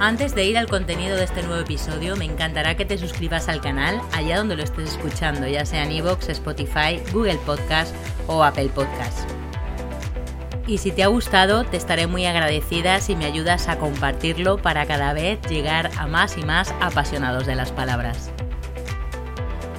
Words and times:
Antes 0.00 0.32
de 0.32 0.44
ir 0.44 0.56
al 0.56 0.68
contenido 0.68 1.16
de 1.16 1.24
este 1.24 1.42
nuevo 1.42 1.60
episodio, 1.60 2.14
me 2.14 2.24
encantará 2.24 2.76
que 2.76 2.84
te 2.84 2.98
suscribas 2.98 3.48
al 3.48 3.60
canal 3.60 4.00
allá 4.12 4.38
donde 4.38 4.54
lo 4.54 4.62
estés 4.62 4.92
escuchando, 4.92 5.48
ya 5.48 5.66
sea 5.66 5.82
en 5.82 5.90
iVoox, 5.90 6.28
Spotify, 6.28 7.00
Google 7.12 7.38
Podcast 7.44 7.92
o 8.28 8.44
Apple 8.44 8.70
Podcast. 8.72 9.28
Y 10.68 10.78
si 10.78 10.92
te 10.92 11.02
ha 11.02 11.08
gustado, 11.08 11.64
te 11.64 11.76
estaré 11.76 12.06
muy 12.06 12.26
agradecida 12.26 13.00
si 13.00 13.16
me 13.16 13.24
ayudas 13.24 13.68
a 13.68 13.78
compartirlo 13.78 14.58
para 14.58 14.86
cada 14.86 15.14
vez 15.14 15.40
llegar 15.48 15.90
a 15.98 16.06
más 16.06 16.38
y 16.38 16.42
más 16.44 16.72
apasionados 16.80 17.46
de 17.46 17.56
las 17.56 17.72
palabras. 17.72 18.30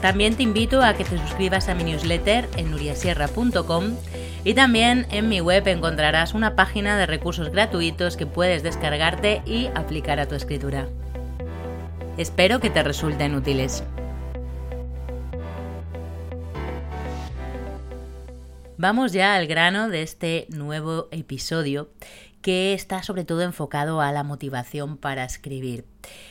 También 0.02 0.36
te 0.36 0.44
invito 0.44 0.82
a 0.84 0.96
que 0.96 1.06
te 1.06 1.18
suscribas 1.18 1.70
a 1.70 1.76
mi 1.76 1.86
newsletter 1.86 2.50
en 2.58 2.72
nuriasierra.com 2.72 3.96
y 4.44 4.54
también 4.54 5.06
en 5.12 5.30
mi 5.30 5.42
web 5.42 5.68
encontrarás 5.68 6.34
una 6.34 6.56
página 6.56 6.98
de 6.98 7.06
recursos 7.06 7.52
gratuitos 7.52 8.18
que 8.18 8.26
puedes 8.26 8.64
descargarte 8.64 9.42
y 9.46 9.68
aplicar 9.76 10.20
a 10.20 10.28
tu 10.28 10.36
escritura. 10.36 10.88
Espero 12.18 12.60
que 12.60 12.70
te 12.70 12.84
resulten 12.84 13.36
útiles. 13.36 13.84
Vamos 18.78 19.12
ya 19.12 19.36
al 19.36 19.46
grano 19.46 19.90
de 19.90 20.04
este 20.04 20.48
nuevo 20.50 21.10
episodio 21.12 21.90
que 22.42 22.74
está 22.74 23.04
sobre 23.04 23.26
todo 23.26 23.42
enfocado 23.42 24.00
a 24.00 24.14
la 24.14 24.24
motivación 24.24 24.96
para 24.96 25.26
escribir, 25.26 25.86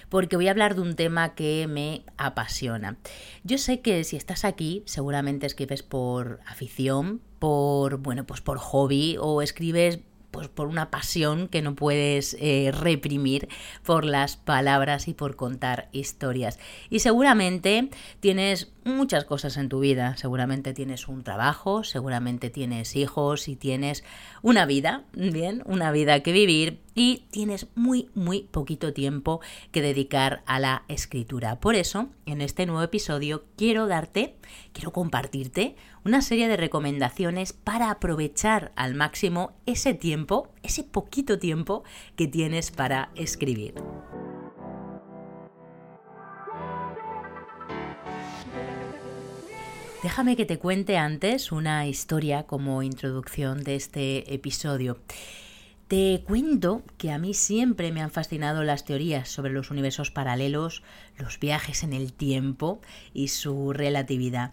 porque 0.08 0.36
voy 0.36 0.48
a 0.48 0.52
hablar 0.52 0.74
de 0.74 0.82
un 0.82 0.94
tema 0.94 1.34
que 1.34 1.66
me 1.68 2.02
apasiona. 2.16 2.96
Yo 3.44 3.58
sé 3.58 3.80
que 3.80 4.04
si 4.04 4.16
estás 4.16 4.44
aquí, 4.44 4.82
seguramente 4.86 5.46
escribes 5.46 5.82
por 5.82 6.40
afición, 6.46 7.20
por 7.38 7.98
bueno, 7.98 8.26
pues 8.26 8.40
por 8.40 8.58
hobby 8.58 9.16
o 9.20 9.42
escribes 9.42 10.00
pues 10.30 10.48
por 10.48 10.68
una 10.68 10.90
pasión 10.90 11.48
que 11.48 11.62
no 11.62 11.74
puedes 11.74 12.36
eh, 12.38 12.70
reprimir 12.72 13.48
por 13.82 14.04
las 14.04 14.36
palabras 14.36 15.08
y 15.08 15.14
por 15.14 15.36
contar 15.36 15.88
historias. 15.92 16.58
Y 16.90 16.98
seguramente 16.98 17.88
tienes 18.20 18.70
muchas 18.84 19.24
cosas 19.24 19.56
en 19.56 19.68
tu 19.68 19.80
vida. 19.80 20.16
Seguramente 20.16 20.74
tienes 20.74 21.08
un 21.08 21.24
trabajo, 21.24 21.82
seguramente 21.82 22.50
tienes 22.50 22.94
hijos 22.94 23.48
y 23.48 23.56
tienes 23.56 24.04
una 24.42 24.66
vida, 24.66 25.04
bien, 25.12 25.62
una 25.66 25.90
vida 25.92 26.20
que 26.22 26.32
vivir 26.32 26.80
y 26.98 27.22
tienes 27.30 27.68
muy, 27.76 28.10
muy 28.16 28.42
poquito 28.42 28.92
tiempo 28.92 29.40
que 29.70 29.82
dedicar 29.82 30.42
a 30.46 30.58
la 30.58 30.82
escritura. 30.88 31.60
Por 31.60 31.76
eso, 31.76 32.08
en 32.26 32.40
este 32.40 32.66
nuevo 32.66 32.82
episodio 32.82 33.44
quiero 33.56 33.86
darte, 33.86 34.34
quiero 34.72 34.92
compartirte 34.92 35.76
una 36.04 36.22
serie 36.22 36.48
de 36.48 36.56
recomendaciones 36.56 37.52
para 37.52 37.92
aprovechar 37.92 38.72
al 38.74 38.96
máximo 38.96 39.52
ese 39.64 39.94
tiempo, 39.94 40.48
ese 40.64 40.82
poquito 40.82 41.38
tiempo 41.38 41.84
que 42.16 42.26
tienes 42.26 42.72
para 42.72 43.12
escribir. 43.14 43.74
Déjame 50.02 50.34
que 50.34 50.46
te 50.46 50.58
cuente 50.58 50.96
antes 50.96 51.52
una 51.52 51.86
historia 51.86 52.42
como 52.42 52.82
introducción 52.82 53.62
de 53.62 53.76
este 53.76 54.34
episodio. 54.34 54.98
Te 55.88 56.22
cuento 56.26 56.82
que 56.98 57.10
a 57.10 57.18
mí 57.18 57.32
siempre 57.32 57.92
me 57.92 58.02
han 58.02 58.10
fascinado 58.10 58.62
las 58.62 58.84
teorías 58.84 59.28
sobre 59.28 59.52
los 59.52 59.70
universos 59.70 60.10
paralelos, 60.10 60.82
los 61.18 61.40
viajes 61.40 61.82
en 61.82 61.94
el 61.94 62.12
tiempo 62.12 62.80
y 63.14 63.28
su 63.28 63.72
relatividad. 63.72 64.52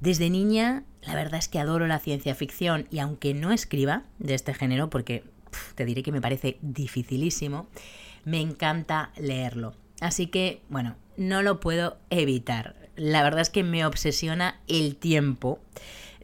Desde 0.00 0.28
niña, 0.28 0.82
la 1.02 1.14
verdad 1.14 1.38
es 1.38 1.48
que 1.48 1.60
adoro 1.60 1.86
la 1.86 2.00
ciencia 2.00 2.34
ficción 2.34 2.88
y 2.90 2.98
aunque 2.98 3.32
no 3.32 3.52
escriba 3.52 4.02
de 4.18 4.34
este 4.34 4.54
género, 4.54 4.90
porque 4.90 5.22
te 5.76 5.84
diré 5.84 6.02
que 6.02 6.10
me 6.10 6.20
parece 6.20 6.58
dificilísimo, 6.62 7.68
me 8.24 8.40
encanta 8.40 9.12
leerlo. 9.16 9.74
Así 10.00 10.26
que, 10.26 10.62
bueno, 10.68 10.96
no 11.16 11.42
lo 11.42 11.60
puedo 11.60 11.98
evitar 12.10 12.82
la 12.96 13.22
verdad 13.22 13.40
es 13.40 13.50
que 13.50 13.62
me 13.62 13.86
obsesiona 13.86 14.60
el 14.68 14.96
tiempo. 14.96 15.58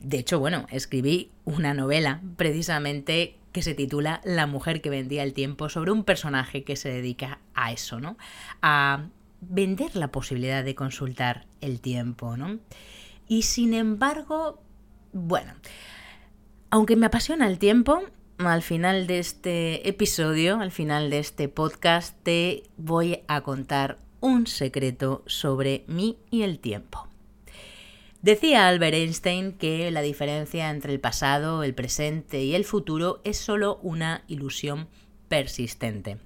De 0.01 0.19
hecho, 0.19 0.39
bueno, 0.39 0.67
escribí 0.71 1.31
una 1.45 1.75
novela 1.75 2.21
precisamente 2.37 3.38
que 3.53 3.63
se 3.63 3.75
titula 3.75 4.21
La 4.25 4.47
mujer 4.47 4.81
que 4.81 4.91
vendía 4.91 5.23
el 5.23 5.33
tiempo 5.33 5.69
sobre 5.69 5.91
un 5.91 6.05
personaje 6.05 6.65
que 6.65 6.77
se 6.77 6.91
dedica 6.91 7.41
a 7.55 7.73
eso, 7.73 8.01
¿no? 8.01 8.17
A 8.63 9.07
vender 9.41 9.95
la 9.97 10.09
posibilidad 10.09 10.65
de 10.65 10.75
consultar 10.75 11.47
el 11.61 11.81
tiempo, 11.81 12.37
¿no? 12.37 12.59
Y 13.27 13.43
sin 13.43 13.75
embargo, 13.75 14.63
bueno, 15.13 15.55
aunque 16.71 16.97
me 16.97 17.07
apasiona 17.07 17.47
el 17.47 17.59
tiempo, 17.59 18.03
al 18.39 18.63
final 18.63 19.07
de 19.07 19.19
este 19.19 19.89
episodio, 19.89 20.61
al 20.61 20.71
final 20.71 21.11
de 21.11 21.19
este 21.19 21.49
podcast, 21.49 22.17
te 22.23 22.65
voy 22.77 23.23
a 23.27 23.41
contar 23.41 23.99
un 24.21 24.47
secreto 24.47 25.23
sobre 25.27 25.85
mí 25.89 26.19
y 26.31 26.43
el 26.43 26.59
tiempo. 26.59 27.08
Decía 28.29 28.69
Albert 28.69 28.93
Einstein 28.93 29.53
que 29.53 29.91
la 29.91 30.03
diferencia 30.03 30.69
entre 30.69 30.93
el 30.93 31.01
pasado, 31.01 31.63
el 31.63 31.75
presente 31.75 32.43
y 32.43 32.55
el 32.55 32.67
futuro 32.67 33.23
es 33.25 33.39
solo 33.39 33.79
una 33.83 34.23
ilusión 34.29 34.87
persistente. 35.29 36.19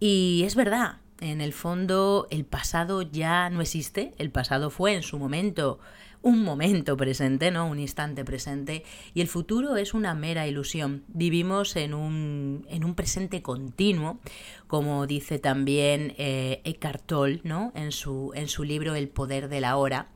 Y 0.00 0.42
es 0.44 0.54
verdad, 0.54 0.98
en 1.22 1.40
el 1.40 1.54
fondo 1.54 2.26
el 2.30 2.44
pasado 2.44 3.00
ya 3.00 3.48
no 3.48 3.62
existe, 3.62 4.12
el 4.18 4.30
pasado 4.30 4.68
fue 4.68 4.92
en 4.92 5.02
su 5.02 5.18
momento 5.18 5.78
un 6.20 6.44
momento 6.44 6.94
presente, 6.94 7.50
¿no? 7.50 7.68
Un 7.68 7.78
instante 7.78 8.22
presente. 8.22 8.84
Y 9.14 9.22
el 9.22 9.28
futuro 9.28 9.76
es 9.78 9.94
una 9.94 10.14
mera 10.14 10.46
ilusión. 10.46 11.04
Vivimos 11.08 11.74
en 11.76 11.94
un, 11.94 12.66
en 12.68 12.84
un 12.84 12.94
presente 12.94 13.40
continuo, 13.40 14.20
como 14.66 15.06
dice 15.06 15.38
también 15.38 16.14
eh, 16.18 16.60
Eckhart 16.64 17.06
Tolle, 17.06 17.40
¿no? 17.44 17.72
En 17.74 17.92
su, 17.92 18.32
en 18.34 18.48
su 18.48 18.62
libro 18.62 18.94
El 18.94 19.08
poder 19.08 19.48
de 19.48 19.62
la 19.62 19.78
hora 19.78 20.08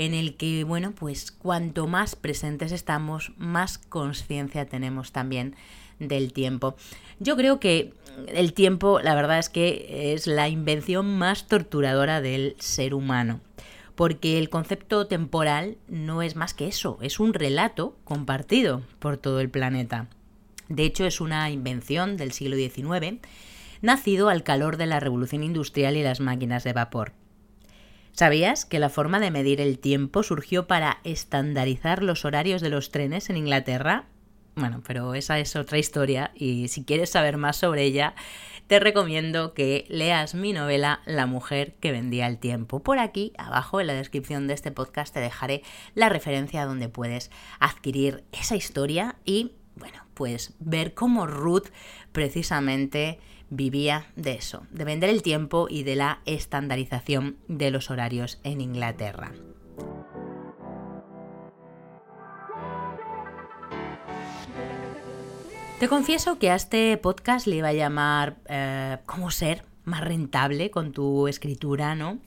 en 0.00 0.14
el 0.14 0.34
que, 0.38 0.64
bueno, 0.64 0.92
pues 0.92 1.30
cuanto 1.30 1.86
más 1.86 2.16
presentes 2.16 2.72
estamos, 2.72 3.32
más 3.36 3.76
conciencia 3.76 4.64
tenemos 4.64 5.12
también 5.12 5.54
del 5.98 6.32
tiempo. 6.32 6.74
Yo 7.18 7.36
creo 7.36 7.60
que 7.60 7.92
el 8.28 8.54
tiempo, 8.54 9.00
la 9.00 9.14
verdad 9.14 9.38
es 9.38 9.50
que 9.50 10.14
es 10.14 10.26
la 10.26 10.48
invención 10.48 11.18
más 11.18 11.46
torturadora 11.48 12.22
del 12.22 12.56
ser 12.58 12.94
humano 12.94 13.40
porque 13.94 14.38
el 14.38 14.48
concepto 14.48 15.06
temporal 15.06 15.76
no 15.86 16.22
es 16.22 16.34
más 16.34 16.54
que 16.54 16.66
eso, 16.66 16.96
es 17.02 17.20
un 17.20 17.34
relato 17.34 17.98
compartido 18.04 18.80
por 18.98 19.18
todo 19.18 19.40
el 19.40 19.50
planeta. 19.50 20.08
De 20.70 20.84
hecho, 20.84 21.04
es 21.04 21.20
una 21.20 21.50
invención 21.50 22.16
del 22.16 22.32
siglo 22.32 22.56
XIX, 22.56 23.18
nacido 23.82 24.30
al 24.30 24.42
calor 24.42 24.78
de 24.78 24.86
la 24.86 25.00
revolución 25.00 25.44
industrial 25.44 25.98
y 25.98 26.02
las 26.02 26.20
máquinas 26.20 26.64
de 26.64 26.72
vapor. 26.72 27.12
¿Sabías 28.12 28.64
que 28.64 28.78
la 28.78 28.90
forma 28.90 29.20
de 29.20 29.30
medir 29.30 29.60
el 29.60 29.78
tiempo 29.78 30.22
surgió 30.22 30.66
para 30.66 30.98
estandarizar 31.04 32.02
los 32.02 32.24
horarios 32.24 32.60
de 32.60 32.70
los 32.70 32.90
trenes 32.90 33.30
en 33.30 33.36
Inglaterra? 33.36 34.06
Bueno, 34.56 34.82
pero 34.86 35.14
esa 35.14 35.38
es 35.38 35.56
otra 35.56 35.78
historia 35.78 36.32
y 36.34 36.68
si 36.68 36.84
quieres 36.84 37.10
saber 37.10 37.36
más 37.36 37.56
sobre 37.56 37.84
ella, 37.84 38.14
te 38.66 38.78
recomiendo 38.78 39.54
que 39.54 39.84
leas 39.88 40.34
mi 40.34 40.52
novela 40.52 41.00
La 41.06 41.26
mujer 41.26 41.74
que 41.80 41.92
vendía 41.92 42.26
el 42.26 42.38
tiempo. 42.38 42.80
Por 42.80 42.98
aquí, 42.98 43.32
abajo 43.38 43.80
en 43.80 43.86
la 43.86 43.94
descripción 43.94 44.48
de 44.48 44.54
este 44.54 44.70
podcast, 44.70 45.14
te 45.14 45.20
dejaré 45.20 45.62
la 45.94 46.08
referencia 46.08 46.66
donde 46.66 46.88
puedes 46.88 47.30
adquirir 47.58 48.22
esa 48.32 48.54
historia 48.54 49.16
y, 49.24 49.52
bueno, 49.80 50.04
pues 50.14 50.54
ver 50.60 50.94
cómo 50.94 51.26
Ruth 51.26 51.68
precisamente 52.12 53.18
vivía 53.48 54.06
de 54.14 54.34
eso, 54.34 54.62
de 54.70 54.84
vender 54.84 55.10
el 55.10 55.22
tiempo 55.22 55.66
y 55.68 55.82
de 55.82 55.96
la 55.96 56.20
estandarización 56.26 57.38
de 57.48 57.72
los 57.72 57.90
horarios 57.90 58.38
en 58.44 58.60
Inglaterra. 58.60 59.32
Te 65.80 65.88
confieso 65.88 66.38
que 66.38 66.50
a 66.50 66.56
este 66.56 66.96
podcast 66.98 67.46
le 67.46 67.56
iba 67.56 67.68
a 67.68 67.72
llamar 67.72 68.36
eh, 68.48 68.98
cómo 69.06 69.30
ser 69.30 69.64
más 69.84 70.02
rentable 70.04 70.70
con 70.70 70.92
tu 70.92 71.26
escritura, 71.26 71.94
¿no? 71.94 72.18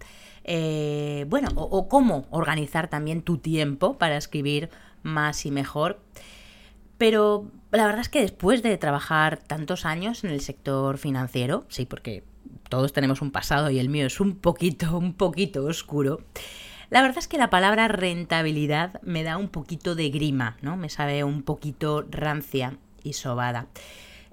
Eh, 0.43 1.25
bueno, 1.29 1.49
o, 1.55 1.87
cómo 1.87 2.25
organizar 2.31 2.89
también 2.89 3.21
tu 3.21 3.37
tiempo 3.37 3.97
para 3.99 4.17
escribir 4.17 4.71
más 5.03 5.45
y 5.45 5.51
mejor. 5.51 5.99
Pero 6.97 7.51
la 7.71 7.85
verdad 7.85 8.01
es 8.01 8.09
que 8.09 8.21
después 8.21 8.63
de 8.63 8.77
trabajar 8.77 9.37
tantos 9.37 9.85
años 9.85 10.23
en 10.23 10.31
el 10.31 10.41
sector 10.41 10.97
financiero, 10.97 11.65
sí, 11.69 11.85
porque 11.85 12.23
todos 12.69 12.93
tenemos 12.93 13.21
un 13.21 13.31
pasado 13.31 13.69
y 13.69 13.79
el 13.79 13.89
mío 13.89 14.07
es 14.07 14.19
un 14.19 14.35
poquito, 14.35 14.97
un 14.97 15.13
poquito 15.13 15.65
oscuro, 15.65 16.21
La 16.89 17.01
verdad 17.01 17.17
es 17.17 17.27
que 17.27 17.39
la 17.39 17.49
palabra 17.49 17.87
rentabilidad 17.87 19.01
me 19.01 19.23
da 19.23 19.37
un 19.37 19.49
poquito 19.49 19.95
de 19.95 20.09
grima, 20.09 20.57
¿no? 20.61 20.77
Me 20.77 20.89
sabe 20.89 21.23
un 21.23 21.41
poquito 21.41 22.05
rancia 22.09 22.77
y 23.03 23.13
sobada. 23.13 23.67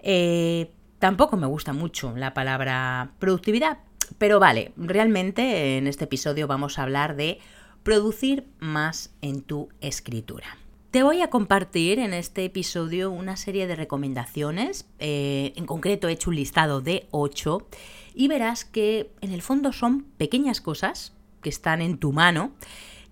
Eh, 0.02 0.70
tampoco 0.98 1.38
me 1.38 1.46
gusta 1.46 1.72
mucho 1.72 2.14
la 2.16 2.34
palabra 2.34 3.12
productividad, 3.18 3.78
pero 4.18 4.40
vale, 4.40 4.72
realmente 4.76 5.78
en 5.78 5.86
este 5.86 6.04
episodio 6.04 6.46
vamos 6.46 6.78
a 6.78 6.82
hablar 6.82 7.16
de 7.16 7.38
producir 7.82 8.46
más 8.58 9.10
en 9.22 9.40
tu 9.42 9.70
escritura. 9.80 10.59
Te 10.90 11.04
voy 11.04 11.22
a 11.22 11.30
compartir 11.30 12.00
en 12.00 12.12
este 12.12 12.44
episodio 12.44 13.12
una 13.12 13.36
serie 13.36 13.68
de 13.68 13.76
recomendaciones, 13.76 14.88
eh, 14.98 15.52
en 15.54 15.64
concreto 15.64 16.08
he 16.08 16.12
hecho 16.12 16.30
un 16.30 16.36
listado 16.36 16.80
de 16.80 17.06
8 17.12 17.64
y 18.12 18.26
verás 18.26 18.64
que 18.64 19.12
en 19.20 19.30
el 19.30 19.40
fondo 19.40 19.72
son 19.72 20.02
pequeñas 20.16 20.60
cosas 20.60 21.12
que 21.42 21.48
están 21.48 21.80
en 21.80 21.98
tu 21.98 22.12
mano, 22.12 22.50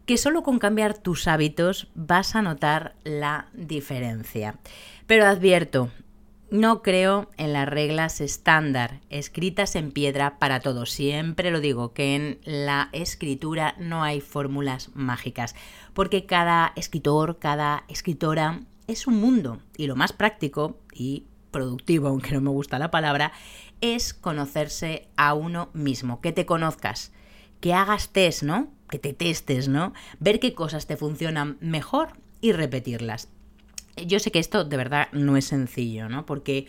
que 0.06 0.16
solo 0.16 0.42
con 0.42 0.58
cambiar 0.58 0.98
tus 0.98 1.28
hábitos 1.28 1.86
vas 1.94 2.34
a 2.34 2.42
notar 2.42 2.96
la 3.04 3.48
diferencia. 3.52 4.58
Pero 5.06 5.26
advierto, 5.26 5.92
no 6.50 6.82
creo 6.82 7.30
en 7.36 7.52
las 7.52 7.68
reglas 7.68 8.20
estándar, 8.20 9.00
escritas 9.10 9.76
en 9.76 9.92
piedra 9.92 10.38
para 10.38 10.60
todos. 10.60 10.90
Siempre 10.90 11.50
lo 11.50 11.60
digo, 11.60 11.92
que 11.92 12.16
en 12.16 12.38
la 12.44 12.88
escritura 12.92 13.74
no 13.78 14.02
hay 14.02 14.20
fórmulas 14.20 14.90
mágicas, 14.94 15.54
porque 15.92 16.24
cada 16.24 16.72
escritor, 16.76 17.38
cada 17.38 17.84
escritora 17.88 18.60
es 18.86 19.06
un 19.06 19.20
mundo. 19.20 19.60
Y 19.76 19.86
lo 19.86 19.96
más 19.96 20.12
práctico 20.12 20.78
y 20.94 21.24
productivo, 21.50 22.08
aunque 22.08 22.32
no 22.32 22.40
me 22.40 22.50
gusta 22.50 22.78
la 22.78 22.90
palabra, 22.90 23.32
es 23.80 24.14
conocerse 24.14 25.08
a 25.16 25.34
uno 25.34 25.68
mismo, 25.74 26.20
que 26.20 26.32
te 26.32 26.46
conozcas, 26.46 27.12
que 27.60 27.74
hagas 27.74 28.10
test, 28.10 28.42
¿no? 28.42 28.68
Que 28.88 28.98
te 28.98 29.12
testes, 29.12 29.68
¿no? 29.68 29.92
Ver 30.18 30.40
qué 30.40 30.54
cosas 30.54 30.86
te 30.86 30.96
funcionan 30.96 31.58
mejor 31.60 32.14
y 32.40 32.52
repetirlas 32.52 33.28
yo 34.06 34.18
sé 34.18 34.30
que 34.30 34.38
esto 34.38 34.64
de 34.64 34.76
verdad 34.76 35.08
no 35.12 35.36
es 35.36 35.46
sencillo, 35.46 36.08
¿no? 36.08 36.26
Porque 36.26 36.66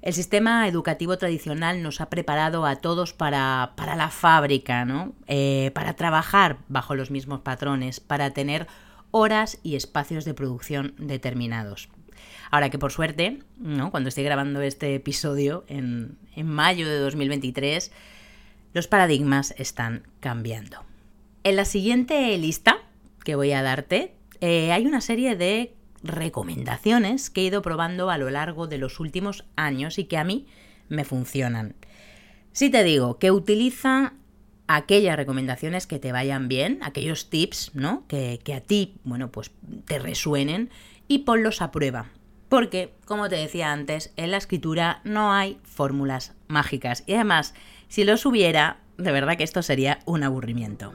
el 0.00 0.14
sistema 0.14 0.68
educativo 0.68 1.18
tradicional 1.18 1.82
nos 1.82 2.00
ha 2.00 2.08
preparado 2.08 2.66
a 2.66 2.76
todos 2.76 3.12
para, 3.12 3.72
para 3.76 3.96
la 3.96 4.10
fábrica, 4.10 4.84
¿no? 4.84 5.14
Eh, 5.26 5.70
para 5.74 5.94
trabajar 5.94 6.58
bajo 6.68 6.94
los 6.94 7.10
mismos 7.10 7.40
patrones, 7.40 8.00
para 8.00 8.32
tener 8.32 8.66
horas 9.10 9.58
y 9.62 9.76
espacios 9.76 10.24
de 10.24 10.34
producción 10.34 10.94
determinados. 10.98 11.88
Ahora 12.50 12.70
que 12.70 12.78
por 12.78 12.92
suerte, 12.92 13.42
¿no? 13.58 13.90
cuando 13.90 14.08
estoy 14.08 14.24
grabando 14.24 14.60
este 14.60 14.94
episodio 14.94 15.64
en, 15.68 16.16
en 16.34 16.46
mayo 16.46 16.88
de 16.88 16.98
2023, 16.98 17.92
los 18.72 18.86
paradigmas 18.86 19.54
están 19.58 20.04
cambiando. 20.20 20.84
En 21.44 21.56
la 21.56 21.64
siguiente 21.64 22.36
lista 22.38 22.78
que 23.24 23.34
voy 23.34 23.52
a 23.52 23.62
darte, 23.62 24.14
eh, 24.40 24.72
hay 24.72 24.86
una 24.86 25.00
serie 25.00 25.36
de 25.36 25.74
recomendaciones 26.02 27.30
que 27.30 27.42
he 27.42 27.44
ido 27.44 27.62
probando 27.62 28.10
a 28.10 28.18
lo 28.18 28.30
largo 28.30 28.66
de 28.66 28.78
los 28.78 29.00
últimos 29.00 29.44
años 29.56 29.98
y 29.98 30.04
que 30.04 30.16
a 30.16 30.24
mí 30.24 30.46
me 30.88 31.04
funcionan. 31.04 31.74
Si 32.52 32.70
te 32.70 32.84
digo 32.84 33.18
que 33.18 33.30
utiliza 33.30 34.14
aquellas 34.66 35.16
recomendaciones 35.16 35.86
que 35.86 35.98
te 35.98 36.12
vayan 36.12 36.48
bien, 36.48 36.78
aquellos 36.82 37.30
tips, 37.30 37.72
¿no? 37.74 38.04
Que, 38.06 38.40
que 38.42 38.54
a 38.54 38.60
ti, 38.60 38.96
bueno, 39.04 39.30
pues 39.30 39.50
te 39.86 39.98
resuenen 39.98 40.70
y 41.08 41.18
ponlos 41.20 41.62
a 41.62 41.70
prueba. 41.70 42.10
Porque, 42.48 42.94
como 43.04 43.28
te 43.28 43.36
decía 43.36 43.72
antes, 43.72 44.12
en 44.16 44.30
la 44.30 44.38
escritura 44.38 45.00
no 45.04 45.32
hay 45.32 45.58
fórmulas 45.64 46.34
mágicas. 46.46 47.04
Y 47.06 47.14
además, 47.14 47.54
si 47.88 48.04
los 48.04 48.24
hubiera, 48.24 48.80
de 48.96 49.12
verdad 49.12 49.36
que 49.36 49.44
esto 49.44 49.62
sería 49.62 50.00
un 50.06 50.22
aburrimiento. 50.22 50.94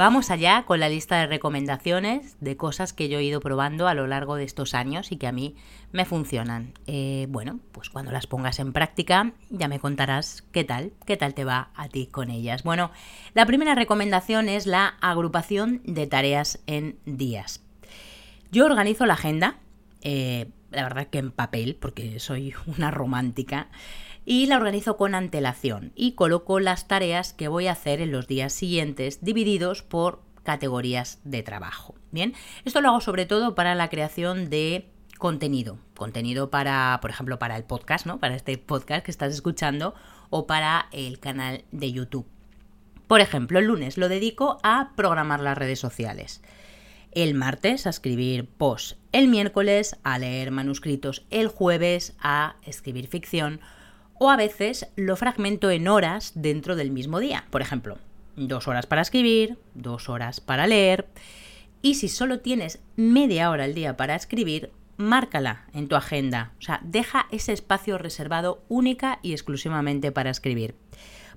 Vamos 0.00 0.30
allá 0.30 0.62
con 0.62 0.80
la 0.80 0.88
lista 0.88 1.18
de 1.18 1.26
recomendaciones 1.26 2.38
de 2.40 2.56
cosas 2.56 2.94
que 2.94 3.10
yo 3.10 3.18
he 3.18 3.22
ido 3.22 3.38
probando 3.40 3.86
a 3.86 3.92
lo 3.92 4.06
largo 4.06 4.36
de 4.36 4.44
estos 4.44 4.72
años 4.72 5.12
y 5.12 5.18
que 5.18 5.26
a 5.26 5.32
mí 5.32 5.56
me 5.92 6.06
funcionan. 6.06 6.72
Eh, 6.86 7.26
bueno, 7.28 7.60
pues 7.70 7.90
cuando 7.90 8.10
las 8.10 8.26
pongas 8.26 8.60
en 8.60 8.72
práctica 8.72 9.34
ya 9.50 9.68
me 9.68 9.78
contarás 9.78 10.42
qué 10.52 10.64
tal, 10.64 10.94
qué 11.04 11.18
tal 11.18 11.34
te 11.34 11.44
va 11.44 11.68
a 11.74 11.90
ti 11.90 12.06
con 12.06 12.30
ellas. 12.30 12.62
Bueno, 12.62 12.90
la 13.34 13.44
primera 13.44 13.74
recomendación 13.74 14.48
es 14.48 14.66
la 14.66 14.94
agrupación 15.02 15.82
de 15.84 16.06
tareas 16.06 16.60
en 16.66 16.98
días. 17.04 17.62
Yo 18.50 18.64
organizo 18.64 19.04
la 19.04 19.12
agenda, 19.12 19.58
eh, 20.00 20.48
la 20.70 20.84
verdad 20.84 21.08
que 21.08 21.18
en 21.18 21.30
papel, 21.30 21.76
porque 21.78 22.20
soy 22.20 22.54
una 22.78 22.90
romántica 22.90 23.68
y 24.30 24.46
la 24.46 24.58
organizo 24.58 24.96
con 24.96 25.16
antelación 25.16 25.90
y 25.96 26.12
coloco 26.12 26.60
las 26.60 26.86
tareas 26.86 27.32
que 27.32 27.48
voy 27.48 27.66
a 27.66 27.72
hacer 27.72 28.00
en 28.00 28.12
los 28.12 28.28
días 28.28 28.52
siguientes 28.52 29.24
divididos 29.24 29.82
por 29.82 30.22
categorías 30.44 31.18
de 31.24 31.42
trabajo. 31.42 31.96
Bien, 32.12 32.34
esto 32.64 32.80
lo 32.80 32.90
hago 32.90 33.00
sobre 33.00 33.26
todo 33.26 33.56
para 33.56 33.74
la 33.74 33.88
creación 33.88 34.48
de 34.48 34.88
contenido, 35.18 35.80
contenido 35.96 36.48
para, 36.48 36.96
por 37.02 37.10
ejemplo, 37.10 37.40
para 37.40 37.56
el 37.56 37.64
podcast, 37.64 38.06
¿no? 38.06 38.20
Para 38.20 38.36
este 38.36 38.56
podcast 38.56 39.04
que 39.04 39.10
estás 39.10 39.34
escuchando 39.34 39.96
o 40.30 40.46
para 40.46 40.86
el 40.92 41.18
canal 41.18 41.64
de 41.72 41.90
YouTube. 41.90 42.26
Por 43.08 43.20
ejemplo, 43.20 43.58
el 43.58 43.64
lunes 43.64 43.98
lo 43.98 44.08
dedico 44.08 44.58
a 44.62 44.92
programar 44.94 45.40
las 45.40 45.58
redes 45.58 45.80
sociales. 45.80 46.40
El 47.10 47.34
martes 47.34 47.84
a 47.88 47.90
escribir 47.90 48.46
posts. 48.46 48.96
El 49.10 49.26
miércoles 49.26 49.96
a 50.04 50.20
leer 50.20 50.52
manuscritos. 50.52 51.26
El 51.30 51.48
jueves 51.48 52.14
a 52.20 52.54
escribir 52.64 53.08
ficción 53.08 53.60
o 54.22 54.28
a 54.28 54.36
veces 54.36 54.86
lo 54.96 55.16
fragmento 55.16 55.70
en 55.70 55.88
horas 55.88 56.32
dentro 56.34 56.76
del 56.76 56.90
mismo 56.90 57.20
día. 57.20 57.46
Por 57.48 57.62
ejemplo, 57.62 57.96
dos 58.36 58.68
horas 58.68 58.84
para 58.84 59.00
escribir, 59.00 59.56
dos 59.74 60.10
horas 60.10 60.40
para 60.42 60.66
leer. 60.66 61.06
Y 61.80 61.94
si 61.94 62.08
solo 62.08 62.40
tienes 62.40 62.80
media 62.96 63.50
hora 63.50 63.64
al 63.64 63.74
día 63.74 63.96
para 63.96 64.14
escribir, 64.14 64.72
márcala 64.98 65.64
en 65.72 65.88
tu 65.88 65.96
agenda. 65.96 66.52
O 66.58 66.62
sea, 66.62 66.80
deja 66.84 67.28
ese 67.30 67.54
espacio 67.54 67.96
reservado 67.96 68.62
única 68.68 69.20
y 69.22 69.32
exclusivamente 69.32 70.12
para 70.12 70.28
escribir. 70.28 70.74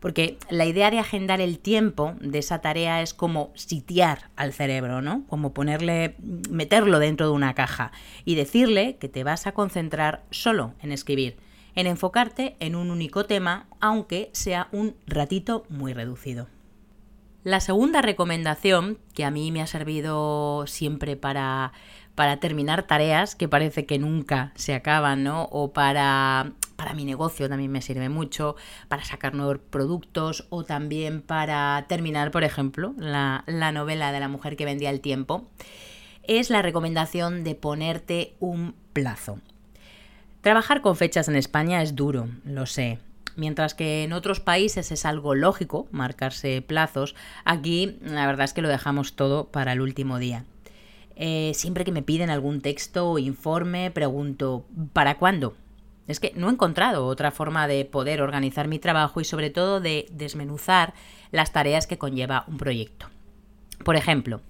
Porque 0.02 0.38
la 0.50 0.66
idea 0.66 0.92
de 0.92 1.00
agendar 1.00 1.40
el 1.40 1.60
tiempo 1.60 2.16
de 2.20 2.40
esa 2.40 2.60
tarea 2.60 3.02
es 3.02 3.14
como 3.14 3.54
sitiar 3.56 4.30
al 4.36 4.52
cerebro, 4.52 5.02
¿no? 5.02 5.24
Como 5.30 5.54
ponerle, 5.54 6.18
meterlo 6.50 7.00
dentro 7.00 7.28
de 7.28 7.32
una 7.32 7.54
caja 7.54 7.94
y 8.26 8.36
decirle 8.36 8.98
que 8.98 9.08
te 9.08 9.24
vas 9.24 9.48
a 9.48 9.54
concentrar 9.54 10.26
solo 10.32 10.74
en 10.82 10.92
escribir 10.92 11.38
en 11.76 11.88
enfocarte 11.88 12.56
en 12.60 12.76
un 12.76 12.92
único 12.92 13.26
tema, 13.26 13.68
aunque 13.80 14.30
sea 14.34 14.68
un 14.72 14.96
ratito 15.08 15.66
muy 15.70 15.94
reducido. 15.94 16.48
La 17.44 17.60
segunda 17.60 18.02
recomendación, 18.02 19.00
que 19.14 19.26
a 19.26 19.32
mí 19.32 19.52
me 19.52 19.62
ha 19.62 19.68
servido 19.68 20.66
siempre 20.66 21.18
para, 21.18 21.74
para 22.16 22.38
terminar 22.38 22.84
tareas 22.84 23.36
que 23.36 23.50
parece 23.50 23.86
que 23.86 24.00
nunca 24.00 24.54
se 24.56 24.74
acaban, 24.74 25.24
¿no? 25.24 25.50
O 25.52 25.74
para, 25.74 26.54
para 26.78 26.94
mi 26.94 27.04
negocio 27.04 27.50
también 27.50 27.72
me 27.72 27.82
sirve 27.82 28.08
mucho, 28.08 28.56
para 28.88 29.04
sacar 29.04 29.34
nuevos 29.34 29.58
productos 29.70 30.48
o 30.52 30.64
también 30.64 31.22
para 31.22 31.86
terminar, 31.90 32.32
por 32.32 32.46
ejemplo, 32.46 32.94
la, 32.98 33.44
la 33.46 33.74
novela 33.74 34.14
de 34.14 34.22
la 34.22 34.30
mujer 34.30 34.56
que 34.56 34.64
vendía 34.64 34.90
el 34.90 35.02
tiempo, 35.02 35.50
es 36.24 36.50
la 36.50 36.62
recomendación 36.62 37.44
de 37.44 37.56
ponerte 37.56 38.36
un 38.40 38.74
plazo. 38.94 39.40
Trabajar 40.44 40.82
con 40.82 40.98
fechas 40.98 41.30
en 41.30 41.38
España 41.38 41.82
es 41.82 41.96
duro, 41.96 42.28
lo 42.44 42.66
sé. 42.66 43.00
Mientras 43.38 43.74
que 43.74 44.04
en 44.04 44.12
otros 44.12 44.42
países 44.42 44.92
es 44.92 45.06
algo 45.06 45.36
lógico 45.36 45.88
marcarse 45.92 46.62
plazos, 46.62 47.16
aquí 47.46 47.98
la 48.02 48.28
verdad 48.28 48.44
es 48.44 48.52
que 48.52 48.62
lo 48.62 48.68
dejamos 48.68 49.16
todo 49.16 49.46
para 49.48 49.72
el 49.72 49.80
último 49.80 50.20
día. 50.20 50.44
Eh, 51.16 51.54
siempre 51.56 51.86
que 51.86 51.94
me 51.94 52.02
piden 52.02 52.30
algún 52.30 52.60
texto 52.60 53.10
o 53.10 53.20
informe, 53.20 53.90
pregunto, 53.90 54.66
¿para 54.92 55.18
cuándo? 55.18 55.56
Es 56.10 56.20
que 56.20 56.34
no 56.36 56.50
he 56.50 56.52
encontrado 56.52 57.06
otra 57.06 57.32
forma 57.32 57.66
de 57.66 57.86
poder 57.86 58.22
organizar 58.22 58.68
mi 58.68 58.80
trabajo 58.80 59.22
y 59.22 59.24
sobre 59.24 59.50
todo 59.50 59.80
de 59.80 60.08
desmenuzar 60.12 60.94
las 61.32 61.54
tareas 61.54 61.88
que 61.88 61.98
conlleva 61.98 62.44
un 62.48 62.58
proyecto. 62.58 63.08
Por 63.86 63.96
ejemplo, 63.96 64.42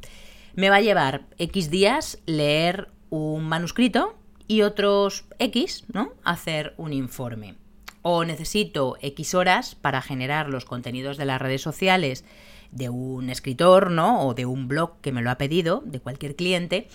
me 0.55 0.71
va 0.71 0.77
a 0.77 0.81
llevar 0.81 1.25
X 1.37 1.69
días 1.69 2.17
leer 2.25 2.89
un 3.11 3.43
manuscrito 3.43 4.15
y 4.53 4.61
otros 4.61 5.25
X, 5.39 5.85
¿no? 5.91 6.13
Hacer 6.23 6.75
un 6.77 6.93
informe. 6.93 7.55
O 8.03 8.23
necesito 8.23 8.97
X 9.01 9.33
horas 9.33 9.73
para 9.73 10.03
generar 10.03 10.47
los 10.47 10.65
contenidos 10.65 11.17
de 11.17 11.25
las 11.25 11.41
redes 11.41 11.63
sociales 11.63 12.23
de 12.71 12.89
un 12.89 13.31
escritor, 13.31 13.89
¿no? 13.89 14.27
O 14.27 14.35
de 14.35 14.45
un 14.45 14.67
blog 14.67 15.01
que 15.01 15.11
me 15.11 15.23
lo 15.23 15.31
ha 15.31 15.39
pedido, 15.39 15.81
de 15.85 15.99
cualquier 15.99 16.35
cliente. 16.35 16.87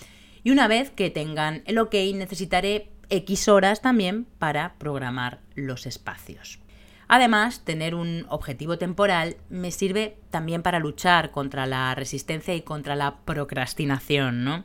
Y 0.44 0.52
una 0.52 0.68
vez 0.68 0.90
que 0.90 1.10
tengan 1.10 1.62
el 1.66 1.78
OK, 1.78 1.94
necesitaré 2.14 2.92
X 3.10 3.48
horas 3.48 3.82
también 3.82 4.26
para 4.38 4.74
programar 4.78 5.40
los 5.56 5.86
espacios. 5.86 6.60
Además, 7.08 7.64
tener 7.64 7.96
un 7.96 8.24
objetivo 8.28 8.78
temporal 8.78 9.36
me 9.48 9.72
sirve 9.72 10.16
también 10.30 10.62
para 10.62 10.78
luchar 10.78 11.32
contra 11.32 11.66
la 11.66 11.92
resistencia 11.96 12.54
y 12.54 12.60
contra 12.60 12.94
la 12.94 13.16
procrastinación, 13.24 14.44
¿no? 14.44 14.64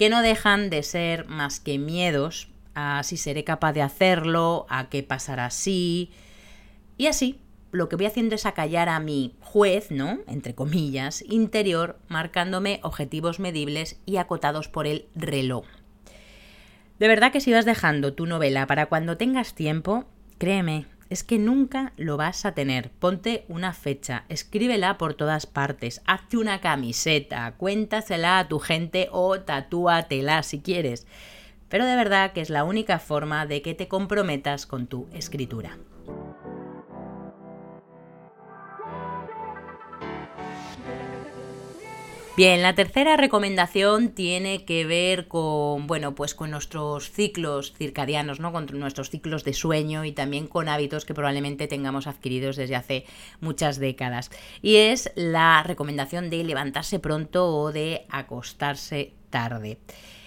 Que 0.00 0.08
no 0.08 0.22
dejan 0.22 0.70
de 0.70 0.82
ser 0.82 1.26
más 1.26 1.60
que 1.60 1.76
miedos 1.76 2.48
a 2.74 3.02
si 3.02 3.18
seré 3.18 3.44
capaz 3.44 3.74
de 3.74 3.82
hacerlo, 3.82 4.64
a 4.70 4.88
qué 4.88 5.02
pasará 5.02 5.44
así, 5.44 6.10
Y 6.96 7.06
así, 7.06 7.38
lo 7.70 7.90
que 7.90 7.96
voy 7.96 8.06
haciendo 8.06 8.34
es 8.34 8.46
acallar 8.46 8.88
a 8.88 8.98
mi 8.98 9.34
juez, 9.42 9.90
¿no? 9.90 10.20
Entre 10.26 10.54
comillas, 10.54 11.22
interior, 11.28 11.98
marcándome 12.08 12.80
objetivos 12.82 13.40
medibles 13.40 14.00
y 14.06 14.16
acotados 14.16 14.68
por 14.68 14.86
el 14.86 15.04
reloj. 15.14 15.66
De 16.98 17.06
verdad 17.06 17.30
que 17.30 17.42
si 17.42 17.52
vas 17.52 17.66
dejando 17.66 18.14
tu 18.14 18.24
novela 18.24 18.66
para 18.66 18.86
cuando 18.86 19.18
tengas 19.18 19.54
tiempo, 19.54 20.06
créeme, 20.38 20.86
es 21.10 21.24
que 21.24 21.38
nunca 21.38 21.92
lo 21.96 22.16
vas 22.16 22.46
a 22.46 22.52
tener. 22.52 22.90
Ponte 22.90 23.44
una 23.48 23.74
fecha, 23.74 24.24
escríbela 24.28 24.96
por 24.96 25.14
todas 25.14 25.46
partes, 25.46 26.00
hazte 26.06 26.38
una 26.38 26.60
camiseta, 26.60 27.52
cuéntasela 27.56 28.38
a 28.38 28.48
tu 28.48 28.60
gente 28.60 29.08
o 29.10 29.40
tatúatela 29.40 30.42
si 30.44 30.60
quieres. 30.60 31.06
Pero 31.68 31.84
de 31.84 31.96
verdad 31.96 32.32
que 32.32 32.40
es 32.40 32.50
la 32.50 32.64
única 32.64 32.98
forma 32.98 33.44
de 33.46 33.60
que 33.60 33.74
te 33.74 33.88
comprometas 33.88 34.66
con 34.66 34.86
tu 34.86 35.06
escritura. 35.12 35.76
Bien, 42.40 42.62
la 42.62 42.74
tercera 42.74 43.18
recomendación 43.18 44.12
tiene 44.12 44.64
que 44.64 44.86
ver 44.86 45.28
con, 45.28 45.86
bueno, 45.86 46.14
pues 46.14 46.34
con 46.34 46.50
nuestros 46.50 47.10
ciclos 47.10 47.74
circadianos, 47.76 48.40
¿no? 48.40 48.50
Con 48.50 48.66
nuestros 48.78 49.10
ciclos 49.10 49.44
de 49.44 49.52
sueño 49.52 50.06
y 50.06 50.12
también 50.12 50.46
con 50.46 50.66
hábitos 50.70 51.04
que 51.04 51.12
probablemente 51.12 51.68
tengamos 51.68 52.06
adquiridos 52.06 52.56
desde 52.56 52.76
hace 52.76 53.04
muchas 53.42 53.78
décadas. 53.78 54.30
Y 54.62 54.76
es 54.76 55.12
la 55.16 55.62
recomendación 55.64 56.30
de 56.30 56.42
levantarse 56.42 56.98
pronto 56.98 57.46
o 57.46 57.72
de 57.72 58.06
acostarse 58.08 59.12
tarde. 59.28 59.76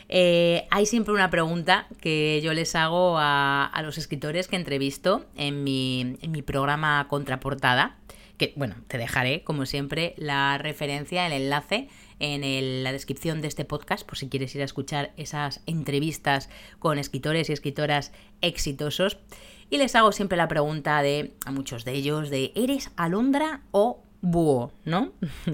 Eh, 0.08 0.68
hay 0.70 0.86
siempre 0.86 1.16
una 1.16 1.32
pregunta 1.32 1.88
que 2.00 2.42
yo 2.44 2.54
les 2.54 2.76
hago 2.76 3.16
a, 3.18 3.72
los 3.84 3.98
escritores 3.98 4.48
que 4.48 4.56
entrevisto 4.56 5.26
en 5.36 5.64
mi, 5.64 6.20
en 6.22 6.32
mi 6.32 6.44
programa 6.44 7.08
Contraportada, 7.10 7.98
que 8.38 8.54
bueno, 8.56 8.76
te 8.88 8.98
dejaré 8.98 9.44
como 9.44 9.66
siempre 9.66 10.14
la 10.18 10.58
referencia, 10.58 11.28
el 11.28 11.34
enlace 11.34 11.90
en 12.20 12.84
la 12.84 12.92
descripción 12.92 13.42
de 13.42 13.48
este 13.48 13.66
podcast 13.66 14.06
por 14.08 14.18
si 14.18 14.30
quieres 14.30 14.56
ir 14.56 14.62
a 14.62 14.66
escuchar 14.66 15.12
esas 15.18 15.62
entrevistas 15.66 16.50
con 16.80 16.98
escritores 16.98 17.50
y 17.50 17.54
escritoras 17.54 18.12
exitosos. 18.42 19.18
Y 19.70 19.78
les 19.78 19.96
hago 19.96 20.12
siempre 20.12 20.38
la 20.38 20.48
pregunta 20.48 21.02
de, 21.02 21.34
a 21.46 21.52
muchos 21.52 21.86
de 21.86 21.94
ellos, 21.94 22.30
de 22.30 22.52
¿eres 22.56 22.92
alondra 22.96 23.62
o 23.72 24.04
búho? 24.22 24.72
¿No? 24.86 25.14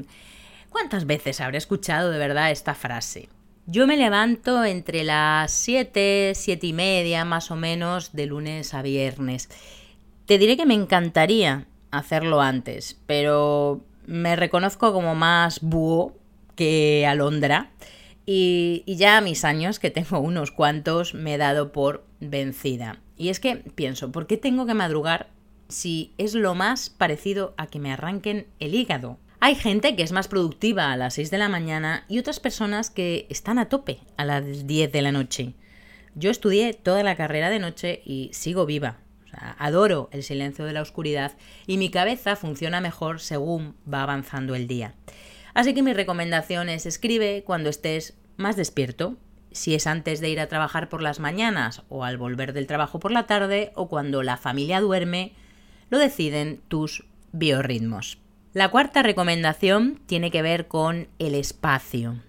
¿Cuántas 0.69 1.05
veces 1.05 1.41
habré 1.41 1.57
escuchado 1.57 2.12
de 2.12 2.19
verdad 2.19 2.51
esta 2.51 2.75
frase? 2.75 3.29
Yo 3.65 3.86
me 3.86 3.98
levanto 3.98 4.63
entre 4.65 5.03
las 5.03 5.51
7, 5.51 6.33
7 6.36 6.67
y 6.67 6.74
media 6.74 7.24
más 7.24 7.51
o 7.51 7.55
menos 7.55 8.13
de 8.13 8.25
lunes 8.25 8.74
a 8.74 8.81
viernes. 8.81 9.50
Te 10.25 10.38
diré 10.38 10.57
que 10.57 10.65
me 10.65 10.74
encantaría 10.74 11.67
hacerlo 11.91 12.41
antes, 12.41 13.00
pero 13.05 13.84
me 14.05 14.36
reconozco 14.36 14.91
como 14.93 15.15
más 15.15 15.62
búho 15.62 16.15
que 16.55 17.05
alondra. 17.08 17.72
Y, 18.25 18.84
ya 18.86 19.17
a 19.17 19.22
mis 19.22 19.43
años, 19.43 19.79
que 19.79 19.89
tengo 19.89 20.19
unos 20.19 20.51
cuantos, 20.51 21.13
me 21.13 21.34
he 21.34 21.38
dado 21.38 21.72
por 21.72 22.05
vencida. 22.19 23.01
Y 23.17 23.29
es 23.29 23.39
que 23.39 23.55
pienso, 23.55 24.12
¿por 24.12 24.27
qué 24.27 24.38
tengo 24.38 24.65
que 24.65 24.74
madrugar 24.74 25.29
si 25.67 26.13
es 26.17 26.36
lo 26.36 26.55
más 26.55 26.89
parecido 26.89 27.53
a 27.58 27.67
que 27.67 27.79
me 27.79 27.91
arranquen 27.91 28.46
el 28.60 28.75
hígado? 28.75 29.17
Hay 29.39 29.55
gente 29.55 29.96
que 29.96 30.03
es 30.03 30.12
más 30.12 30.27
productiva 30.27 30.91
a 30.91 30.98
las 30.98 31.13
6 31.15 31.31
de 31.31 31.38
la 31.38 31.50
mañana 31.50 32.03
y 32.10 32.19
otras 32.19 32.39
personas 32.39 32.89
que 32.89 33.25
están 33.29 33.58
a 33.58 33.69
tope 33.69 34.00
a 34.17 34.25
las 34.25 34.67
10 34.67 34.91
de 34.91 35.01
la 35.01 35.12
noche. 35.12 35.53
Yo 36.13 36.29
estudié 36.29 36.74
toda 36.74 37.03
la 37.03 37.15
carrera 37.15 37.50
de 37.50 37.60
noche 37.60 38.01
y 38.05 38.29
sigo 38.34 38.65
viva. 38.65 38.98
Adoro 39.31 40.09
el 40.12 40.24
silencio 40.24 40.65
de 40.65 40.74
la 40.74 40.81
oscuridad 40.81 41.33
y 41.67 41.77
mi 41.77 41.89
cabeza 41.89 42.36
funciona 42.36 42.81
mejor 42.81 43.19
según 43.19 43.75
va 43.91 44.03
avanzando 44.03 44.55
el 44.55 44.67
día. 44.67 44.95
Así 45.53 45.74
que 45.74 45.83
mi 45.83 45.93
recomendación 45.93 46.69
es 46.69 46.86
escribe 46.86 47.43
cuando 47.45 47.69
estés 47.69 48.17
más 48.38 48.55
despierto, 48.55 49.17
si 49.51 49.75
es 49.75 49.88
antes 49.88 50.19
de 50.21 50.29
ir 50.29 50.39
a 50.39 50.48
trabajar 50.48 50.89
por 50.89 51.01
las 51.01 51.19
mañanas 51.19 51.83
o 51.89 52.03
al 52.03 52.17
volver 52.17 52.53
del 52.53 52.67
trabajo 52.67 53.00
por 53.00 53.12
la 53.12 53.25
tarde 53.25 53.71
o 53.75 53.89
cuando 53.89 54.24
la 54.24 54.38
familia 54.38 54.79
duerme, 54.79 55.33
lo 55.89 55.98
deciden 55.98 56.62
tus 56.67 57.05
biorritmos. 57.31 58.19
La 58.53 58.69
cuarta 58.69 59.03
recomendación 59.03 60.01
tiene 60.05 60.31
que 60.31 60.41
ver 60.41 60.67
con 60.67 61.07
el 61.19 61.36
espacio. 61.36 62.21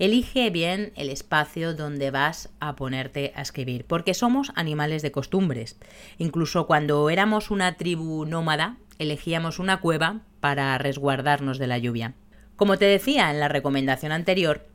Elige 0.00 0.48
bien 0.48 0.94
el 0.96 1.10
espacio 1.10 1.74
donde 1.74 2.10
vas 2.10 2.48
a 2.58 2.74
ponerte 2.74 3.34
a 3.36 3.42
escribir, 3.42 3.84
porque 3.84 4.14
somos 4.14 4.50
animales 4.54 5.02
de 5.02 5.12
costumbres. 5.12 5.76
Incluso 6.16 6.66
cuando 6.66 7.10
éramos 7.10 7.50
una 7.50 7.76
tribu 7.76 8.24
nómada, 8.24 8.78
elegíamos 8.98 9.58
una 9.58 9.80
cueva 9.80 10.22
para 10.40 10.78
resguardarnos 10.78 11.58
de 11.58 11.66
la 11.66 11.76
lluvia. 11.76 12.14
Como 12.56 12.78
te 12.78 12.86
decía 12.86 13.30
en 13.30 13.40
la 13.40 13.48
recomendación 13.48 14.10
anterior, 14.10 14.66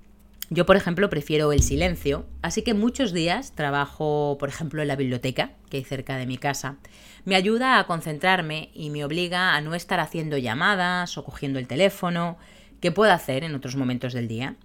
yo, 0.51 0.67
por 0.67 0.75
ejemplo, 0.75 1.09
prefiero 1.09 1.51
el 1.53 1.63
silencio, 1.63 2.27
así 2.43 2.61
que 2.61 2.75
muchos 2.75 3.11
días 3.11 3.55
trabajo, 3.55 4.37
por 4.39 4.49
ejemplo, 4.49 4.83
en 4.83 4.89
la 4.89 4.95
biblioteca, 4.95 5.53
que 5.71 5.77
hay 5.77 5.83
cerca 5.83 6.17
de 6.17 6.27
mi 6.27 6.37
casa. 6.37 6.77
Me 7.23 7.35
ayuda 7.35 7.79
a 7.79 7.87
concentrarme 7.87 8.69
y 8.75 8.91
me 8.91 9.03
obliga 9.03 9.55
a 9.55 9.61
no 9.61 9.73
estar 9.73 9.99
haciendo 9.99 10.37
llamadas 10.37 11.17
o 11.17 11.23
cogiendo 11.23 11.57
el 11.57 11.67
teléfono, 11.67 12.37
que 12.79 12.91
puedo 12.91 13.11
hacer 13.11 13.43
en 13.43 13.55
otros 13.55 13.75
momentos 13.75 14.13
del 14.13 14.27
día. 14.27 14.55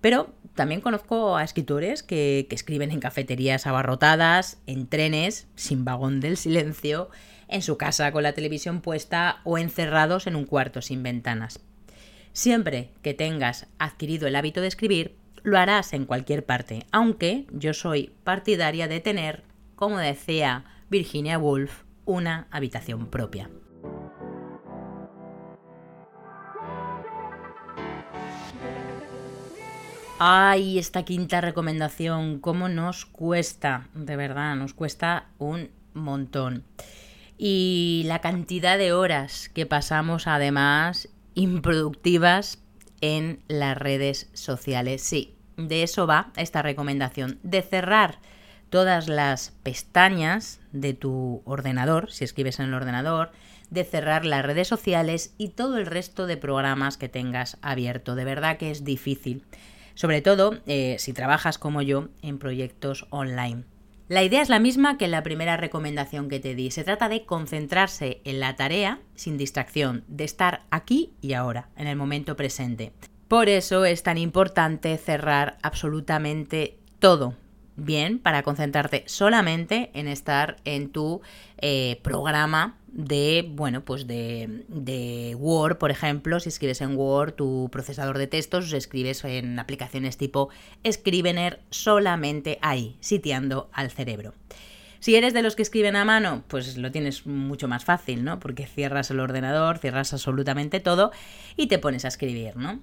Pero 0.00 0.34
también 0.54 0.80
conozco 0.80 1.36
a 1.36 1.44
escritores 1.44 2.02
que, 2.02 2.46
que 2.48 2.54
escriben 2.54 2.90
en 2.90 3.00
cafeterías 3.00 3.66
abarrotadas, 3.66 4.58
en 4.66 4.86
trenes, 4.86 5.48
sin 5.54 5.84
vagón 5.84 6.20
del 6.20 6.36
silencio, 6.36 7.10
en 7.48 7.62
su 7.62 7.76
casa 7.76 8.12
con 8.12 8.22
la 8.22 8.32
televisión 8.32 8.80
puesta 8.80 9.40
o 9.44 9.58
encerrados 9.58 10.26
en 10.26 10.36
un 10.36 10.44
cuarto 10.44 10.82
sin 10.82 11.02
ventanas. 11.02 11.60
Siempre 12.32 12.90
que 13.02 13.14
tengas 13.14 13.66
adquirido 13.78 14.28
el 14.28 14.36
hábito 14.36 14.60
de 14.60 14.68
escribir, 14.68 15.16
lo 15.42 15.58
harás 15.58 15.92
en 15.92 16.04
cualquier 16.04 16.44
parte, 16.44 16.86
aunque 16.92 17.46
yo 17.50 17.74
soy 17.74 18.12
partidaria 18.24 18.86
de 18.88 19.00
tener, 19.00 19.44
como 19.74 19.98
decía 19.98 20.64
Virginia 20.90 21.38
Woolf, 21.38 21.82
una 22.04 22.46
habitación 22.50 23.06
propia. 23.06 23.50
Ay, 30.20 30.80
esta 30.80 31.04
quinta 31.04 31.40
recomendación, 31.40 32.40
cómo 32.40 32.68
nos 32.68 33.06
cuesta, 33.06 33.86
de 33.94 34.16
verdad, 34.16 34.56
nos 34.56 34.74
cuesta 34.74 35.26
un 35.38 35.70
montón. 35.94 36.64
Y 37.36 38.02
la 38.06 38.20
cantidad 38.20 38.78
de 38.78 38.92
horas 38.92 39.48
que 39.48 39.64
pasamos 39.64 40.26
además 40.26 41.08
improductivas 41.34 42.58
en 43.00 43.44
las 43.46 43.78
redes 43.78 44.28
sociales. 44.32 45.02
Sí, 45.02 45.36
de 45.56 45.84
eso 45.84 46.08
va 46.08 46.32
esta 46.36 46.62
recomendación, 46.62 47.38
de 47.44 47.62
cerrar 47.62 48.18
todas 48.70 49.08
las 49.08 49.52
pestañas 49.62 50.60
de 50.72 50.94
tu 50.94 51.42
ordenador, 51.44 52.10
si 52.10 52.24
escribes 52.24 52.58
en 52.58 52.66
el 52.66 52.74
ordenador, 52.74 53.30
de 53.70 53.84
cerrar 53.84 54.24
las 54.24 54.44
redes 54.44 54.66
sociales 54.66 55.32
y 55.38 55.50
todo 55.50 55.78
el 55.78 55.86
resto 55.86 56.26
de 56.26 56.36
programas 56.36 56.96
que 56.96 57.08
tengas 57.08 57.56
abierto. 57.62 58.16
De 58.16 58.24
verdad 58.24 58.56
que 58.56 58.72
es 58.72 58.84
difícil, 58.84 59.44
sobre 59.98 60.22
todo 60.22 60.56
eh, 60.68 60.94
si 61.00 61.12
trabajas 61.12 61.58
como 61.58 61.82
yo 61.82 62.06
en 62.22 62.38
proyectos 62.38 63.08
online. 63.10 63.64
La 64.06 64.22
idea 64.22 64.40
es 64.40 64.48
la 64.48 64.60
misma 64.60 64.96
que 64.96 65.08
la 65.08 65.24
primera 65.24 65.56
recomendación 65.56 66.28
que 66.28 66.38
te 66.38 66.54
di. 66.54 66.70
Se 66.70 66.84
trata 66.84 67.08
de 67.08 67.26
concentrarse 67.26 68.20
en 68.22 68.38
la 68.38 68.54
tarea 68.54 69.00
sin 69.16 69.36
distracción, 69.36 70.04
de 70.06 70.22
estar 70.22 70.62
aquí 70.70 71.14
y 71.20 71.32
ahora, 71.32 71.70
en 71.76 71.88
el 71.88 71.96
momento 71.96 72.36
presente. 72.36 72.92
Por 73.26 73.48
eso 73.48 73.84
es 73.84 74.04
tan 74.04 74.18
importante 74.18 74.96
cerrar 74.98 75.58
absolutamente 75.62 76.78
todo, 77.00 77.34
bien 77.74 78.20
para 78.20 78.44
concentrarte 78.44 79.02
solamente 79.06 79.90
en 79.94 80.06
estar 80.06 80.58
en 80.64 80.90
tu 80.90 81.22
eh, 81.60 81.98
programa 82.04 82.78
de, 82.92 83.46
bueno, 83.48 83.84
pues 83.84 84.06
de, 84.06 84.64
de, 84.68 85.34
Word, 85.36 85.78
por 85.78 85.90
ejemplo, 85.90 86.40
si 86.40 86.48
escribes 86.48 86.80
en 86.80 86.96
Word 86.96 87.34
tu 87.34 87.68
procesador 87.70 88.18
de 88.18 88.26
textos, 88.26 88.72
escribes 88.72 89.24
en 89.24 89.58
aplicaciones 89.58 90.16
tipo 90.16 90.48
Scrivener 90.90 91.60
solamente 91.70 92.58
ahí, 92.62 92.96
sitiando 93.00 93.68
al 93.72 93.90
cerebro. 93.90 94.34
Si 95.00 95.14
eres 95.14 95.32
de 95.32 95.42
los 95.42 95.54
que 95.54 95.62
escriben 95.62 95.94
a 95.94 96.04
mano, 96.04 96.42
pues 96.48 96.76
lo 96.76 96.90
tienes 96.90 97.24
mucho 97.24 97.68
más 97.68 97.84
fácil, 97.84 98.24
¿no? 98.24 98.40
Porque 98.40 98.66
cierras 98.66 99.10
el 99.10 99.20
ordenador, 99.20 99.78
cierras 99.78 100.12
absolutamente 100.12 100.80
todo 100.80 101.12
y 101.56 101.68
te 101.68 101.78
pones 101.78 102.04
a 102.04 102.08
escribir, 102.08 102.56
¿no? 102.56 102.80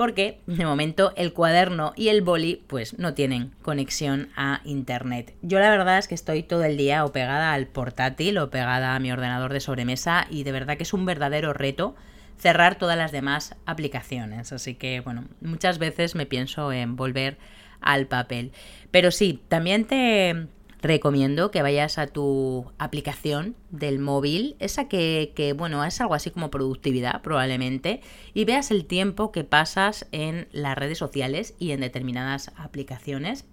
Porque 0.00 0.40
de 0.46 0.64
momento 0.64 1.12
el 1.14 1.34
cuaderno 1.34 1.92
y 1.94 2.08
el 2.08 2.22
boli 2.22 2.64
pues 2.68 2.98
no 2.98 3.12
tienen 3.12 3.52
conexión 3.60 4.30
a 4.34 4.62
internet. 4.64 5.34
Yo 5.42 5.58
la 5.58 5.68
verdad 5.68 5.98
es 5.98 6.08
que 6.08 6.14
estoy 6.14 6.42
todo 6.42 6.64
el 6.64 6.78
día 6.78 7.04
o 7.04 7.12
pegada 7.12 7.52
al 7.52 7.66
portátil 7.66 8.38
o 8.38 8.48
pegada 8.48 8.94
a 8.94 8.98
mi 8.98 9.12
ordenador 9.12 9.52
de 9.52 9.60
sobremesa 9.60 10.26
y 10.30 10.44
de 10.44 10.52
verdad 10.52 10.78
que 10.78 10.84
es 10.84 10.94
un 10.94 11.04
verdadero 11.04 11.52
reto 11.52 11.96
cerrar 12.38 12.76
todas 12.76 12.96
las 12.96 13.12
demás 13.12 13.56
aplicaciones. 13.66 14.54
Así 14.54 14.74
que 14.74 15.00
bueno, 15.00 15.26
muchas 15.42 15.78
veces 15.78 16.14
me 16.14 16.24
pienso 16.24 16.72
en 16.72 16.96
volver 16.96 17.36
al 17.82 18.06
papel. 18.06 18.52
Pero 18.90 19.10
sí, 19.10 19.42
también 19.48 19.84
te 19.84 20.46
recomiendo 20.82 21.50
que 21.50 21.62
vayas 21.62 21.98
a 21.98 22.06
tu 22.06 22.72
aplicación 22.78 23.54
del 23.70 23.98
móvil, 23.98 24.56
esa 24.58 24.88
que, 24.88 25.32
que, 25.34 25.52
bueno, 25.52 25.84
es 25.84 26.00
algo 26.00 26.14
así 26.14 26.30
como 26.30 26.50
productividad 26.50 27.22
probablemente, 27.22 28.00
y 28.34 28.44
veas 28.44 28.70
el 28.70 28.86
tiempo 28.86 29.32
que 29.32 29.44
pasas 29.44 30.06
en 30.12 30.48
las 30.52 30.76
redes 30.76 30.98
sociales 30.98 31.54
y 31.58 31.72
en 31.72 31.80
determinadas 31.80 32.52
aplicaciones. 32.56 33.44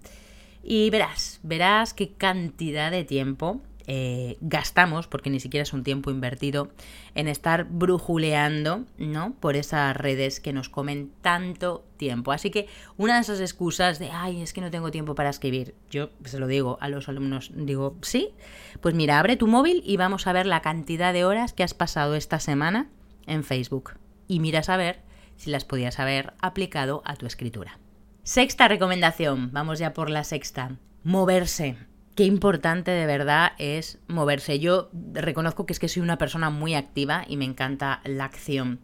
Y 0.62 0.90
verás, 0.90 1.40
verás 1.42 1.94
qué 1.94 2.12
cantidad 2.12 2.90
de 2.90 3.04
tiempo 3.04 3.60
eh, 3.90 4.36
gastamos, 4.42 5.06
porque 5.06 5.30
ni 5.30 5.40
siquiera 5.40 5.62
es 5.62 5.72
un 5.72 5.82
tiempo 5.82 6.10
invertido, 6.10 6.70
en 7.14 7.26
estar 7.26 7.64
brujuleando, 7.64 8.84
¿no? 8.98 9.32
Por 9.40 9.56
esas 9.56 9.96
redes 9.96 10.40
que 10.40 10.52
nos 10.52 10.68
comen 10.68 11.10
tanto 11.22 11.86
tiempo. 11.96 12.32
Así 12.32 12.50
que 12.50 12.68
una 12.98 13.14
de 13.14 13.22
esas 13.22 13.40
excusas 13.40 13.98
de, 13.98 14.10
ay, 14.10 14.42
es 14.42 14.52
que 14.52 14.60
no 14.60 14.70
tengo 14.70 14.90
tiempo 14.90 15.14
para 15.14 15.30
escribir, 15.30 15.74
yo 15.88 16.10
se 16.26 16.38
lo 16.38 16.46
digo 16.46 16.76
a 16.82 16.90
los 16.90 17.08
alumnos, 17.08 17.50
digo, 17.54 17.96
sí, 18.02 18.34
pues 18.82 18.94
mira, 18.94 19.18
abre 19.18 19.36
tu 19.36 19.46
móvil 19.46 19.82
y 19.86 19.96
vamos 19.96 20.26
a 20.26 20.34
ver 20.34 20.44
la 20.44 20.60
cantidad 20.60 21.14
de 21.14 21.24
horas 21.24 21.54
que 21.54 21.62
has 21.62 21.72
pasado 21.72 22.14
esta 22.14 22.40
semana 22.40 22.90
en 23.26 23.42
Facebook. 23.42 23.92
Y 24.26 24.40
miras 24.40 24.68
a 24.68 24.76
ver 24.76 25.00
si 25.36 25.48
las 25.48 25.64
podías 25.64 25.98
haber 25.98 26.34
aplicado 26.42 27.00
a 27.06 27.16
tu 27.16 27.24
escritura. 27.24 27.78
Sexta 28.22 28.68
recomendación, 28.68 29.50
vamos 29.50 29.78
ya 29.78 29.94
por 29.94 30.10
la 30.10 30.24
sexta, 30.24 30.76
moverse 31.04 31.78
qué 32.18 32.24
importante 32.24 32.90
de 32.90 33.06
verdad 33.06 33.52
es 33.58 34.00
moverse. 34.08 34.58
Yo 34.58 34.90
reconozco 35.12 35.66
que 35.66 35.72
es 35.72 35.78
que 35.78 35.86
soy 35.86 36.02
una 36.02 36.18
persona 36.18 36.50
muy 36.50 36.74
activa 36.74 37.24
y 37.28 37.36
me 37.36 37.44
encanta 37.44 38.00
la 38.02 38.24
acción. 38.24 38.80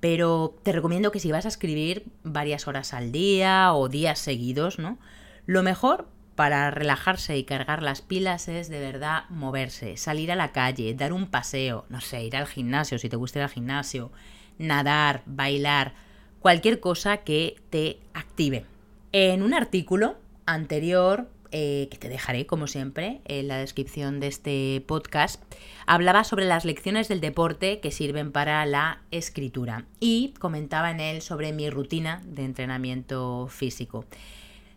Pero 0.00 0.56
te 0.62 0.72
recomiendo 0.72 1.12
que 1.12 1.20
si 1.20 1.30
vas 1.30 1.44
a 1.44 1.48
escribir 1.48 2.06
varias 2.24 2.66
horas 2.66 2.94
al 2.94 3.12
día 3.12 3.74
o 3.74 3.90
días 3.90 4.18
seguidos, 4.18 4.78
¿no? 4.78 4.96
Lo 5.44 5.62
mejor 5.62 6.08
para 6.36 6.70
relajarse 6.70 7.36
y 7.36 7.44
cargar 7.44 7.82
las 7.82 8.00
pilas 8.00 8.48
es 8.48 8.70
de 8.70 8.80
verdad 8.80 9.24
moverse, 9.28 9.98
salir 9.98 10.32
a 10.32 10.36
la 10.36 10.52
calle, 10.52 10.94
dar 10.94 11.12
un 11.12 11.26
paseo, 11.26 11.84
no 11.90 12.00
sé, 12.00 12.24
ir 12.24 12.34
al 12.34 12.46
gimnasio 12.46 12.98
si 12.98 13.10
te 13.10 13.16
gusta 13.16 13.40
ir 13.40 13.42
al 13.42 13.50
gimnasio, 13.50 14.10
nadar, 14.56 15.22
bailar, 15.26 15.92
cualquier 16.38 16.80
cosa 16.80 17.18
que 17.18 17.60
te 17.68 17.98
active. 18.14 18.64
En 19.12 19.42
un 19.42 19.52
artículo 19.52 20.16
anterior 20.46 21.28
eh, 21.52 21.88
que 21.90 21.98
te 21.98 22.08
dejaré 22.08 22.46
como 22.46 22.66
siempre 22.66 23.20
en 23.24 23.48
la 23.48 23.58
descripción 23.58 24.20
de 24.20 24.28
este 24.28 24.84
podcast, 24.86 25.42
hablaba 25.86 26.24
sobre 26.24 26.44
las 26.44 26.64
lecciones 26.64 27.08
del 27.08 27.20
deporte 27.20 27.80
que 27.80 27.90
sirven 27.90 28.32
para 28.32 28.64
la 28.66 29.02
escritura 29.10 29.86
y 29.98 30.34
comentaba 30.38 30.90
en 30.90 31.00
él 31.00 31.22
sobre 31.22 31.52
mi 31.52 31.70
rutina 31.70 32.22
de 32.24 32.44
entrenamiento 32.44 33.48
físico. 33.48 34.04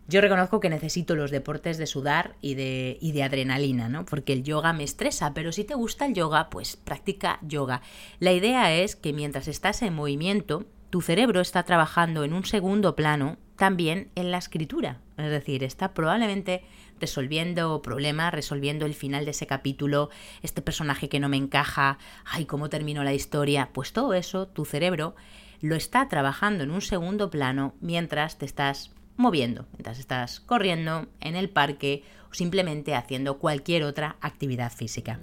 Yo 0.06 0.20
reconozco 0.20 0.60
que 0.60 0.68
necesito 0.68 1.16
los 1.16 1.30
deportes 1.30 1.78
de 1.78 1.86
sudar 1.86 2.36
y 2.42 2.54
de, 2.54 2.98
y 3.00 3.12
de 3.12 3.22
adrenalina, 3.22 3.88
¿no? 3.88 4.04
Porque 4.04 4.34
el 4.34 4.42
yoga 4.42 4.74
me 4.74 4.84
estresa, 4.84 5.32
pero 5.32 5.50
si 5.50 5.64
te 5.64 5.74
gusta 5.74 6.04
el 6.04 6.14
yoga, 6.14 6.50
pues 6.50 6.76
practica 6.76 7.38
yoga. 7.40 7.80
La 8.18 8.32
idea 8.32 8.74
es 8.74 8.96
que 8.96 9.14
mientras 9.14 9.48
estás 9.48 9.80
en 9.80 9.94
movimiento, 9.94 10.66
tu 10.90 11.00
cerebro 11.00 11.40
está 11.40 11.62
trabajando 11.62 12.22
en 12.22 12.34
un 12.34 12.44
segundo 12.44 12.94
plano 12.94 13.38
también 13.56 14.10
en 14.14 14.30
la 14.30 14.38
escritura. 14.38 15.00
Es 15.16 15.30
decir, 15.30 15.62
está 15.64 15.94
probablemente 15.94 16.64
resolviendo 17.00 17.82
problemas, 17.82 18.32
resolviendo 18.32 18.86
el 18.86 18.94
final 18.94 19.24
de 19.24 19.32
ese 19.32 19.46
capítulo, 19.46 20.10
este 20.42 20.62
personaje 20.62 21.08
que 21.08 21.20
no 21.20 21.28
me 21.28 21.36
encaja, 21.36 21.98
ay, 22.24 22.46
cómo 22.46 22.68
terminó 22.68 23.04
la 23.04 23.14
historia. 23.14 23.70
Pues 23.72 23.92
todo 23.92 24.14
eso, 24.14 24.46
tu 24.48 24.64
cerebro 24.64 25.14
lo 25.60 25.76
está 25.76 26.08
trabajando 26.08 26.64
en 26.64 26.70
un 26.70 26.82
segundo 26.82 27.30
plano 27.30 27.74
mientras 27.80 28.38
te 28.38 28.44
estás 28.44 28.92
moviendo, 29.16 29.66
mientras 29.72 29.98
estás 29.98 30.40
corriendo 30.40 31.06
en 31.20 31.36
el 31.36 31.48
parque 31.48 32.02
o 32.30 32.34
simplemente 32.34 32.94
haciendo 32.94 33.38
cualquier 33.38 33.84
otra 33.84 34.16
actividad 34.20 34.72
física. 34.72 35.18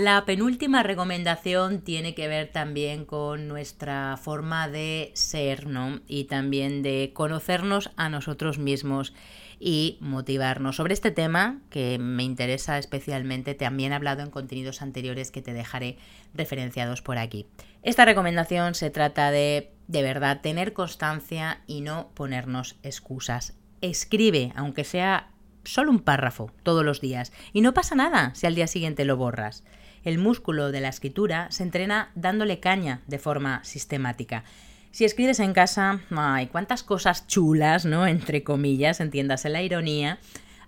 La 0.00 0.24
penúltima 0.24 0.82
recomendación 0.82 1.82
tiene 1.82 2.14
que 2.14 2.26
ver 2.26 2.50
también 2.50 3.04
con 3.04 3.48
nuestra 3.48 4.16
forma 4.16 4.66
de 4.66 5.10
ser, 5.12 5.66
¿no? 5.66 6.00
Y 6.06 6.24
también 6.24 6.82
de 6.82 7.10
conocernos 7.12 7.90
a 7.96 8.08
nosotros 8.08 8.56
mismos 8.58 9.12
y 9.58 9.98
motivarnos. 10.00 10.76
Sobre 10.76 10.94
este 10.94 11.10
tema, 11.10 11.60
que 11.68 11.98
me 11.98 12.22
interesa 12.22 12.78
especialmente, 12.78 13.52
también 13.52 13.92
he 13.92 13.94
hablado 13.94 14.22
en 14.22 14.30
contenidos 14.30 14.80
anteriores 14.80 15.30
que 15.30 15.42
te 15.42 15.52
dejaré 15.52 15.98
referenciados 16.32 17.02
por 17.02 17.18
aquí. 17.18 17.44
Esta 17.82 18.06
recomendación 18.06 18.74
se 18.74 18.88
trata 18.88 19.30
de, 19.30 19.70
de 19.86 20.02
verdad, 20.02 20.40
tener 20.40 20.72
constancia 20.72 21.60
y 21.66 21.82
no 21.82 22.08
ponernos 22.14 22.76
excusas. 22.82 23.52
Escribe, 23.82 24.54
aunque 24.56 24.84
sea 24.84 25.28
solo 25.64 25.90
un 25.90 26.00
párrafo, 26.00 26.50
todos 26.62 26.84
los 26.84 27.00
días. 27.00 27.32
Y 27.52 27.60
no 27.60 27.74
pasa 27.74 27.94
nada 27.94 28.34
si 28.34 28.46
al 28.46 28.54
día 28.54 28.66
siguiente 28.66 29.04
lo 29.04 29.16
borras 29.16 29.62
el 30.04 30.18
músculo 30.18 30.72
de 30.72 30.80
la 30.80 30.88
escritura 30.88 31.50
se 31.50 31.62
entrena 31.62 32.10
dándole 32.14 32.60
caña 32.60 33.00
de 33.06 33.18
forma 33.18 33.62
sistemática. 33.64 34.44
Si 34.92 35.04
escribes 35.04 35.40
en 35.40 35.52
casa, 35.52 36.00
ay, 36.10 36.48
cuántas 36.48 36.82
cosas 36.82 37.26
chulas, 37.26 37.84
¿no? 37.84 38.06
Entre 38.06 38.42
comillas, 38.42 39.00
entiéndase 39.00 39.48
la 39.48 39.62
ironía, 39.62 40.18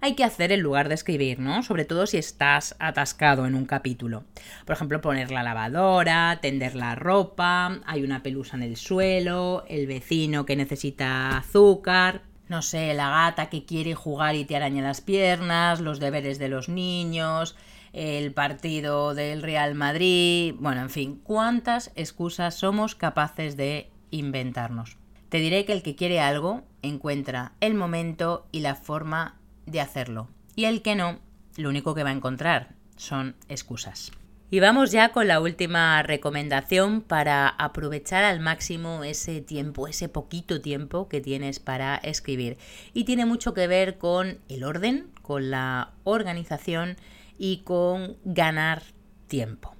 hay 0.00 0.14
que 0.14 0.24
hacer 0.24 0.52
en 0.52 0.60
lugar 0.60 0.88
de 0.88 0.94
escribir, 0.94 1.38
¿no? 1.38 1.62
Sobre 1.62 1.84
todo 1.84 2.06
si 2.06 2.18
estás 2.18 2.76
atascado 2.78 3.46
en 3.46 3.54
un 3.54 3.66
capítulo. 3.66 4.24
Por 4.64 4.74
ejemplo, 4.74 5.00
poner 5.00 5.30
la 5.30 5.42
lavadora, 5.42 6.38
tender 6.42 6.74
la 6.74 6.94
ropa, 6.94 7.80
hay 7.86 8.02
una 8.02 8.22
pelusa 8.22 8.56
en 8.56 8.64
el 8.64 8.76
suelo, 8.76 9.64
el 9.68 9.86
vecino 9.86 10.44
que 10.44 10.56
necesita 10.56 11.38
azúcar, 11.38 12.22
no 12.52 12.60
sé, 12.60 12.92
la 12.92 13.08
gata 13.08 13.48
que 13.48 13.64
quiere 13.64 13.94
jugar 13.94 14.34
y 14.34 14.44
te 14.44 14.54
araña 14.54 14.82
las 14.82 15.00
piernas, 15.00 15.80
los 15.80 16.00
deberes 16.00 16.38
de 16.38 16.48
los 16.48 16.68
niños, 16.68 17.56
el 17.94 18.34
partido 18.34 19.14
del 19.14 19.40
Real 19.40 19.74
Madrid, 19.74 20.54
bueno, 20.58 20.82
en 20.82 20.90
fin, 20.90 21.20
cuántas 21.24 21.90
excusas 21.96 22.54
somos 22.54 22.94
capaces 22.94 23.56
de 23.56 23.90
inventarnos. 24.10 24.98
Te 25.30 25.38
diré 25.38 25.64
que 25.64 25.72
el 25.72 25.82
que 25.82 25.96
quiere 25.96 26.20
algo 26.20 26.62
encuentra 26.82 27.52
el 27.60 27.72
momento 27.72 28.46
y 28.52 28.60
la 28.60 28.74
forma 28.74 29.36
de 29.64 29.80
hacerlo. 29.80 30.28
Y 30.54 30.66
el 30.66 30.82
que 30.82 30.94
no, 30.94 31.20
lo 31.56 31.70
único 31.70 31.94
que 31.94 32.04
va 32.04 32.10
a 32.10 32.14
encontrar 32.14 32.74
son 32.96 33.34
excusas. 33.48 34.12
Y 34.52 34.60
vamos 34.60 34.90
ya 34.90 35.12
con 35.12 35.28
la 35.28 35.40
última 35.40 36.02
recomendación 36.02 37.00
para 37.00 37.48
aprovechar 37.48 38.22
al 38.22 38.40
máximo 38.40 39.02
ese 39.02 39.40
tiempo, 39.40 39.88
ese 39.88 40.10
poquito 40.10 40.60
tiempo 40.60 41.08
que 41.08 41.22
tienes 41.22 41.58
para 41.58 41.96
escribir. 41.96 42.58
Y 42.92 43.04
tiene 43.04 43.24
mucho 43.24 43.54
que 43.54 43.66
ver 43.66 43.96
con 43.96 44.40
el 44.50 44.64
orden, 44.64 45.06
con 45.22 45.50
la 45.50 45.94
organización 46.04 46.98
y 47.38 47.62
con 47.64 48.18
ganar 48.26 48.82
tiempo. 49.26 49.74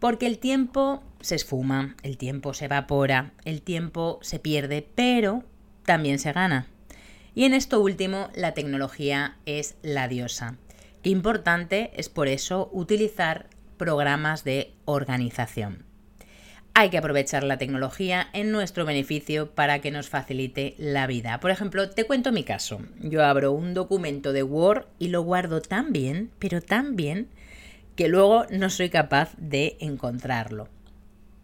Porque 0.00 0.26
el 0.26 0.38
tiempo 0.38 1.02
se 1.22 1.36
esfuma, 1.36 1.96
el 2.02 2.18
tiempo 2.18 2.52
se 2.52 2.66
evapora, 2.66 3.32
el 3.46 3.62
tiempo 3.62 4.18
se 4.20 4.38
pierde, 4.38 4.86
pero 4.94 5.44
también 5.86 6.18
se 6.18 6.34
gana. 6.34 6.66
Y 7.34 7.44
en 7.44 7.54
esto 7.54 7.80
último, 7.80 8.28
la 8.34 8.52
tecnología 8.52 9.38
es 9.46 9.76
la 9.80 10.08
diosa. 10.08 10.58
Importante 11.04 11.90
es 11.96 12.10
por 12.10 12.28
eso 12.28 12.68
utilizar 12.70 13.48
programas 13.76 14.44
de 14.44 14.74
organización 14.84 15.84
hay 16.76 16.90
que 16.90 16.98
aprovechar 16.98 17.44
la 17.44 17.56
tecnología 17.56 18.28
en 18.32 18.50
nuestro 18.50 18.84
beneficio 18.84 19.52
para 19.52 19.78
que 19.78 19.92
nos 19.92 20.08
facilite 20.08 20.74
la 20.76 21.06
vida. 21.06 21.38
Por 21.38 21.52
ejemplo, 21.52 21.88
te 21.88 22.04
cuento 22.04 22.32
mi 22.32 22.42
caso. 22.42 22.80
Yo 23.00 23.24
abro 23.24 23.52
un 23.52 23.74
documento 23.74 24.32
de 24.32 24.42
Word 24.42 24.86
y 24.98 25.08
lo 25.08 25.22
guardo 25.22 25.62
tan 25.62 25.92
bien, 25.92 26.32
pero 26.40 26.60
tan 26.60 26.96
bien, 26.96 27.28
que 27.94 28.08
luego 28.08 28.46
no 28.50 28.70
soy 28.70 28.90
capaz 28.90 29.30
de 29.38 29.76
encontrarlo. 29.78 30.68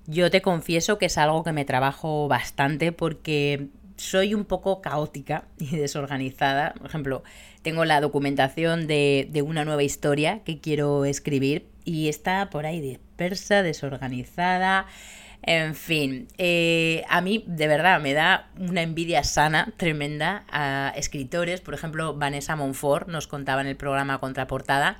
Yo 0.06 0.32
te 0.32 0.42
confieso 0.42 0.98
que 0.98 1.06
es 1.06 1.16
algo 1.16 1.44
que 1.44 1.52
me 1.52 1.64
trabajo 1.64 2.26
bastante 2.26 2.90
porque 2.90 3.68
soy 4.00 4.34
un 4.34 4.44
poco 4.44 4.80
caótica 4.80 5.44
y 5.58 5.76
desorganizada. 5.76 6.72
Por 6.74 6.86
ejemplo, 6.86 7.22
tengo 7.62 7.84
la 7.84 8.00
documentación 8.00 8.86
de, 8.86 9.28
de, 9.30 9.42
una 9.42 9.64
nueva 9.64 9.82
historia 9.82 10.40
que 10.44 10.58
quiero 10.58 11.04
escribir 11.04 11.66
y 11.84 12.08
está 12.08 12.48
por 12.50 12.66
ahí 12.66 12.80
dispersa, 12.80 13.62
desorganizada. 13.62 14.86
En 15.42 15.74
fin, 15.74 16.28
eh, 16.36 17.02
a 17.08 17.20
mí 17.20 17.44
de 17.46 17.66
verdad 17.66 18.00
me 18.00 18.12
da 18.12 18.50
una 18.58 18.82
envidia 18.82 19.24
sana, 19.24 19.72
tremenda, 19.76 20.44
a 20.50 20.92
escritores. 20.96 21.60
Por 21.60 21.74
ejemplo, 21.74 22.14
Vanessa 22.14 22.56
Monfort 22.56 23.08
nos 23.08 23.26
contaba 23.26 23.60
en 23.60 23.66
el 23.66 23.76
programa 23.76 24.18
Contraportada 24.18 24.98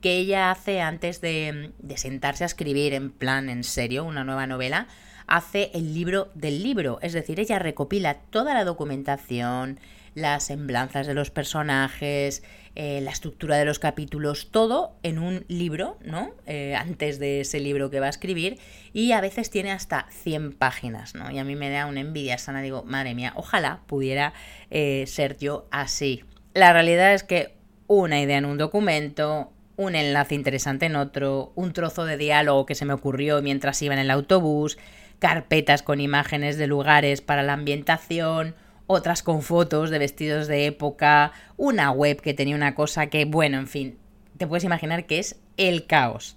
que 0.00 0.16
ella 0.16 0.50
hace 0.50 0.80
antes 0.80 1.20
de, 1.20 1.72
de 1.78 1.96
sentarse 1.98 2.44
a 2.44 2.46
escribir 2.46 2.94
en 2.94 3.10
plan, 3.10 3.50
en 3.50 3.64
serio, 3.64 4.04
una 4.04 4.24
nueva 4.24 4.46
novela, 4.46 4.86
hace 5.30 5.70
el 5.72 5.94
libro 5.94 6.28
del 6.34 6.62
libro, 6.62 6.98
es 7.00 7.14
decir, 7.14 7.40
ella 7.40 7.58
recopila 7.58 8.14
toda 8.30 8.52
la 8.52 8.64
documentación, 8.64 9.78
las 10.14 10.44
semblanzas 10.44 11.06
de 11.06 11.14
los 11.14 11.30
personajes, 11.30 12.42
eh, 12.74 13.00
la 13.00 13.12
estructura 13.12 13.56
de 13.56 13.64
los 13.64 13.78
capítulos, 13.78 14.50
todo 14.50 14.96
en 15.04 15.18
un 15.18 15.44
libro, 15.48 15.98
¿no? 16.04 16.32
Eh, 16.46 16.74
antes 16.74 17.20
de 17.20 17.40
ese 17.40 17.60
libro 17.60 17.90
que 17.90 18.00
va 18.00 18.06
a 18.06 18.10
escribir, 18.10 18.58
y 18.92 19.12
a 19.12 19.20
veces 19.20 19.50
tiene 19.50 19.70
hasta 19.70 20.06
100 20.10 20.52
páginas, 20.52 21.14
¿no? 21.14 21.30
Y 21.30 21.38
a 21.38 21.44
mí 21.44 21.54
me 21.54 21.70
da 21.70 21.86
una 21.86 22.00
envidia 22.00 22.36
sana, 22.36 22.60
digo, 22.60 22.82
madre 22.82 23.14
mía, 23.14 23.32
ojalá 23.36 23.82
pudiera 23.86 24.34
eh, 24.70 25.04
ser 25.06 25.38
yo 25.38 25.68
así. 25.70 26.24
La 26.54 26.72
realidad 26.72 27.14
es 27.14 27.22
que 27.22 27.54
una 27.86 28.20
idea 28.20 28.38
en 28.38 28.44
un 28.46 28.58
documento, 28.58 29.52
un 29.76 29.94
enlace 29.94 30.34
interesante 30.34 30.86
en 30.86 30.96
otro, 30.96 31.52
un 31.54 31.72
trozo 31.72 32.04
de 32.04 32.16
diálogo 32.16 32.66
que 32.66 32.74
se 32.74 32.84
me 32.84 32.92
ocurrió 32.92 33.40
mientras 33.42 33.80
iba 33.82 33.94
en 33.94 34.00
el 34.00 34.10
autobús, 34.10 34.76
carpetas 35.20 35.82
con 35.82 36.00
imágenes 36.00 36.56
de 36.56 36.66
lugares 36.66 37.20
para 37.20 37.44
la 37.44 37.52
ambientación, 37.52 38.56
otras 38.88 39.22
con 39.22 39.42
fotos 39.42 39.90
de 39.90 40.00
vestidos 40.00 40.48
de 40.48 40.66
época, 40.66 41.30
una 41.56 41.92
web 41.92 42.20
que 42.20 42.34
tenía 42.34 42.56
una 42.56 42.74
cosa 42.74 43.06
que, 43.06 43.24
bueno, 43.24 43.58
en 43.58 43.68
fin, 43.68 43.98
te 44.36 44.48
puedes 44.48 44.64
imaginar 44.64 45.06
que 45.06 45.20
es 45.20 45.38
el 45.56 45.86
caos. 45.86 46.34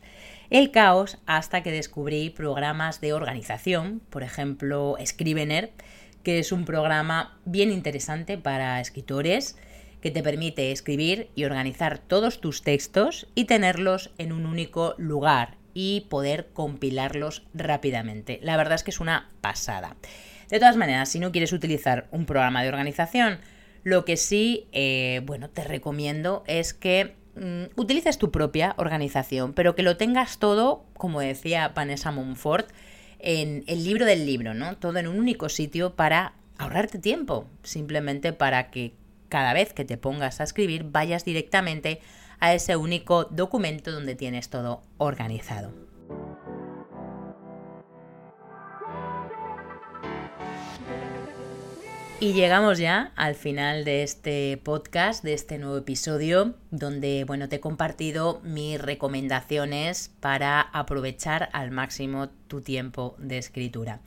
El 0.51 0.69
caos 0.69 1.17
hasta 1.25 1.63
que 1.63 1.71
descubrí 1.71 2.29
programas 2.29 3.01
de 3.01 3.13
organización, 3.13 4.01
por 4.11 4.21
ejemplo, 4.21 4.97
Scrivener, 5.03 5.71
que 6.21 6.37
es 6.37 6.51
un 6.51 6.65
programa 6.65 7.39
bien 7.45 7.71
interesante 7.71 8.37
para 8.37 8.79
escritores 8.79 9.57
que 10.01 10.11
te 10.11 10.21
permite 10.21 10.71
escribir 10.71 11.29
y 11.33 11.45
organizar 11.45 11.97
todos 11.97 12.41
tus 12.41 12.61
textos 12.61 13.27
y 13.35 13.45
tenerlos 13.45 14.11
en 14.17 14.33
un 14.33 14.45
único 14.45 14.95
lugar 14.97 15.62
y 15.73 16.01
poder 16.09 16.49
compilarlos 16.53 17.43
rápidamente. 17.53 18.39
La 18.41 18.57
verdad 18.57 18.75
es 18.75 18.83
que 18.83 18.91
es 18.91 18.99
una 18.99 19.29
pasada. 19.41 19.95
De 20.49 20.59
todas 20.59 20.75
maneras, 20.75 21.09
si 21.09 21.19
no 21.19 21.31
quieres 21.31 21.53
utilizar 21.53 22.07
un 22.12 22.25
programa 22.25 22.62
de 22.63 22.69
organización, 22.69 23.39
lo 23.83 24.05
que 24.05 24.17
sí, 24.17 24.67
eh, 24.71 25.21
bueno, 25.25 25.49
te 25.49 25.63
recomiendo 25.63 26.43
es 26.47 26.73
que 26.73 27.15
mm, 27.36 27.79
utilices 27.79 28.17
tu 28.17 28.31
propia 28.31 28.75
organización, 28.77 29.53
pero 29.53 29.75
que 29.75 29.83
lo 29.83 29.97
tengas 29.97 30.39
todo, 30.39 30.86
como 30.95 31.19
decía 31.19 31.69
Vanessa 31.69 32.12
Monfort, 32.12 32.69
en 33.19 33.63
el 33.67 33.83
libro 33.83 34.05
del 34.05 34.25
libro, 34.25 34.53
¿no? 34.53 34.77
Todo 34.77 34.99
en 34.99 35.07
un 35.07 35.17
único 35.17 35.49
sitio 35.49 35.95
para 35.95 36.33
ahorrarte 36.57 36.99
tiempo, 36.99 37.47
simplemente 37.63 38.33
para 38.33 38.69
que 38.69 38.93
cada 39.29 39.53
vez 39.53 39.73
que 39.73 39.86
te 39.86 39.97
pongas 39.97 40.39
a 40.39 40.43
escribir 40.43 40.83
vayas 40.83 41.25
directamente 41.25 41.99
a 41.99 42.03
ese 42.51 42.75
único 42.75 43.23
documento 43.23 43.93
donde 43.93 44.15
tienes 44.15 44.49
todo 44.49 44.82
organizado. 44.97 45.71
Y 52.23 52.32
llegamos 52.32 52.77
ya 52.77 53.12
al 53.17 53.36
final 53.36 53.84
de 53.84 54.03
este 54.03 54.58
podcast, 54.63 55.25
de 55.25 55.34
este 55.34 55.58
nuevo 55.58 55.77
episodio, 55.77 56.56
donde 56.71 57.25
bueno, 57.25 57.49
te 57.49 57.58
he 57.58 57.60
compartido 57.60 58.39
mis 58.45 58.79
recomendaciones 58.79 60.10
para 60.21 60.62
aprovechar 60.62 61.49
al 61.51 61.71
máximo 61.71 62.29
tu 62.47 62.62
tiempo 62.62 63.15
de 63.17 63.39
escritura. 63.39 63.99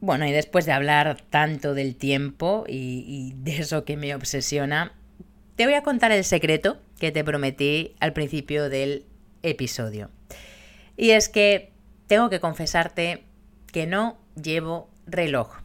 Bueno, 0.00 0.26
y 0.26 0.32
después 0.32 0.66
de 0.66 0.72
hablar 0.72 1.22
tanto 1.30 1.74
del 1.74 1.94
tiempo 1.94 2.64
y, 2.66 3.04
y 3.06 3.34
de 3.44 3.58
eso 3.58 3.84
que 3.84 3.96
me 3.96 4.12
obsesiona, 4.16 4.94
te 5.60 5.66
voy 5.66 5.74
a 5.74 5.82
contar 5.82 6.10
el 6.10 6.24
secreto 6.24 6.78
que 6.98 7.12
te 7.12 7.22
prometí 7.22 7.94
al 8.00 8.14
principio 8.14 8.70
del 8.70 9.04
episodio. 9.42 10.08
Y 10.96 11.10
es 11.10 11.28
que 11.28 11.70
tengo 12.06 12.30
que 12.30 12.40
confesarte 12.40 13.24
que 13.70 13.86
no 13.86 14.16
llevo 14.42 14.88
reloj 15.06 15.58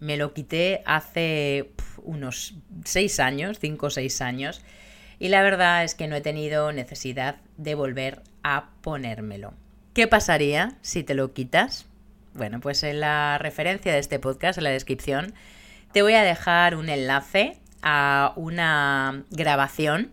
me 0.00 0.16
lo 0.16 0.32
quité 0.32 0.82
hace 0.86 1.70
unos 1.98 2.54
seis 2.86 3.20
años, 3.20 3.58
cinco 3.60 3.88
o 3.88 3.90
seis 3.90 4.22
años, 4.22 4.62
y 5.18 5.28
la 5.28 5.42
verdad 5.42 5.84
es 5.84 5.94
que 5.94 6.08
no 6.08 6.16
he 6.16 6.22
tenido 6.22 6.72
necesidad 6.72 7.36
de 7.58 7.74
volver 7.74 8.22
a 8.42 8.70
ponérmelo. 8.80 9.52
¿Qué 9.92 10.08
pasaría 10.08 10.78
si 10.80 11.04
te 11.04 11.12
lo 11.12 11.34
quitas? 11.34 11.84
Bueno, 12.32 12.60
pues 12.60 12.82
en 12.84 13.00
la 13.00 13.36
referencia 13.36 13.92
de 13.92 13.98
este 13.98 14.18
podcast, 14.18 14.56
en 14.56 14.64
la 14.64 14.70
descripción, 14.70 15.34
te 15.92 16.00
voy 16.00 16.14
a 16.14 16.22
dejar 16.22 16.74
un 16.74 16.88
enlace 16.88 17.58
a 17.82 18.32
una 18.36 19.24
grabación 19.30 20.10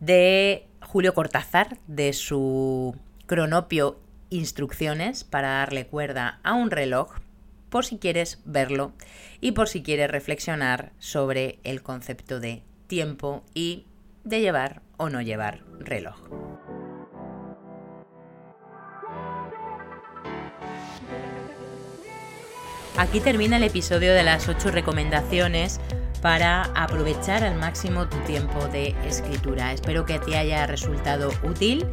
de 0.00 0.66
Julio 0.80 1.14
Cortázar 1.14 1.78
de 1.86 2.12
su 2.12 2.96
cronopio 3.26 3.98
Instrucciones 4.30 5.22
para 5.22 5.48
darle 5.48 5.86
cuerda 5.86 6.40
a 6.42 6.54
un 6.54 6.70
reloj 6.70 7.12
por 7.68 7.84
si 7.84 7.98
quieres 7.98 8.40
verlo 8.44 8.92
y 9.40 9.52
por 9.52 9.68
si 9.68 9.82
quieres 9.82 10.10
reflexionar 10.10 10.92
sobre 10.98 11.58
el 11.62 11.82
concepto 11.82 12.40
de 12.40 12.62
tiempo 12.86 13.44
y 13.54 13.86
de 14.24 14.40
llevar 14.40 14.82
o 14.96 15.08
no 15.08 15.20
llevar 15.20 15.60
reloj. 15.78 16.16
Aquí 22.96 23.18
termina 23.18 23.56
el 23.56 23.64
episodio 23.64 24.14
de 24.14 24.22
las 24.22 24.48
8 24.48 24.70
recomendaciones 24.70 25.80
para 26.24 26.70
aprovechar 26.74 27.44
al 27.44 27.56
máximo 27.56 28.08
tu 28.08 28.16
tiempo 28.20 28.66
de 28.68 28.96
escritura. 29.06 29.74
Espero 29.74 30.06
que 30.06 30.18
te 30.18 30.38
haya 30.38 30.66
resultado 30.66 31.30
útil, 31.42 31.84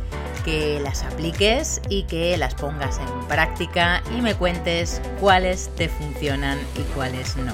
que 0.45 0.79
las 0.79 1.03
apliques 1.03 1.81
y 1.89 2.03
que 2.03 2.37
las 2.37 2.55
pongas 2.55 2.97
en 2.99 3.27
práctica 3.27 4.01
y 4.17 4.21
me 4.21 4.33
cuentes 4.33 5.01
cuáles 5.19 5.69
te 5.75 5.89
funcionan 5.89 6.57
y 6.77 6.81
cuáles 6.95 7.35
no. 7.35 7.53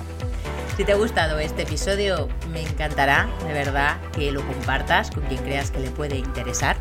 Si 0.77 0.85
te 0.85 0.91
ha 0.91 0.97
gustado 0.97 1.39
este 1.39 1.63
episodio, 1.63 2.29
me 2.53 2.61
encantará 2.61 3.27
de 3.47 3.53
verdad 3.53 3.97
que 4.11 4.31
lo 4.31 4.45
compartas 4.45 5.09
con 5.09 5.23
quien 5.23 5.41
creas 5.41 5.71
que 5.71 5.79
le 5.79 5.89
puede 5.89 6.17
interesar 6.17 6.77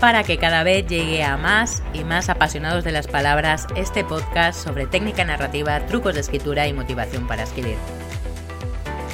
para 0.00 0.24
que 0.24 0.38
cada 0.38 0.62
vez 0.62 0.86
llegue 0.86 1.22
a 1.22 1.36
más 1.36 1.82
y 1.92 2.02
más 2.02 2.30
apasionados 2.30 2.82
de 2.82 2.92
las 2.92 3.08
palabras 3.08 3.66
este 3.76 4.04
podcast 4.04 4.64
sobre 4.64 4.86
técnica 4.86 5.22
narrativa, 5.26 5.84
trucos 5.84 6.14
de 6.14 6.20
escritura 6.20 6.66
y 6.66 6.72
motivación 6.72 7.26
para 7.26 7.42
escribir. 7.42 7.76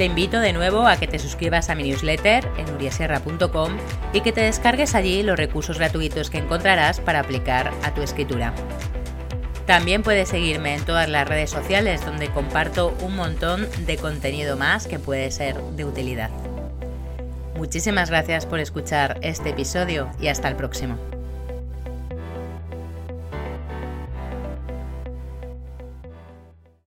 Te 0.00 0.06
invito 0.06 0.40
de 0.40 0.54
nuevo 0.54 0.86
a 0.86 0.96
que 0.96 1.06
te 1.06 1.18
suscribas 1.18 1.68
a 1.68 1.74
mi 1.74 1.82
newsletter 1.82 2.48
en 2.56 2.74
uriasierra.com 2.74 3.76
y 4.14 4.22
que 4.22 4.32
te 4.32 4.40
descargues 4.40 4.94
allí 4.94 5.22
los 5.22 5.36
recursos 5.36 5.76
gratuitos 5.76 6.30
que 6.30 6.38
encontrarás 6.38 7.00
para 7.00 7.20
aplicar 7.20 7.70
a 7.82 7.92
tu 7.92 8.00
escritura. 8.00 8.54
También 9.66 10.02
puedes 10.02 10.30
seguirme 10.30 10.74
en 10.74 10.86
todas 10.86 11.06
las 11.10 11.28
redes 11.28 11.50
sociales 11.50 12.02
donde 12.02 12.30
comparto 12.30 12.96
un 13.02 13.14
montón 13.14 13.68
de 13.84 13.98
contenido 13.98 14.56
más 14.56 14.86
que 14.86 14.98
puede 14.98 15.30
ser 15.30 15.60
de 15.60 15.84
utilidad. 15.84 16.30
Muchísimas 17.56 18.08
gracias 18.08 18.46
por 18.46 18.58
escuchar 18.58 19.18
este 19.20 19.50
episodio 19.50 20.10
y 20.18 20.28
hasta 20.28 20.48
el 20.48 20.56
próximo. 20.56 20.96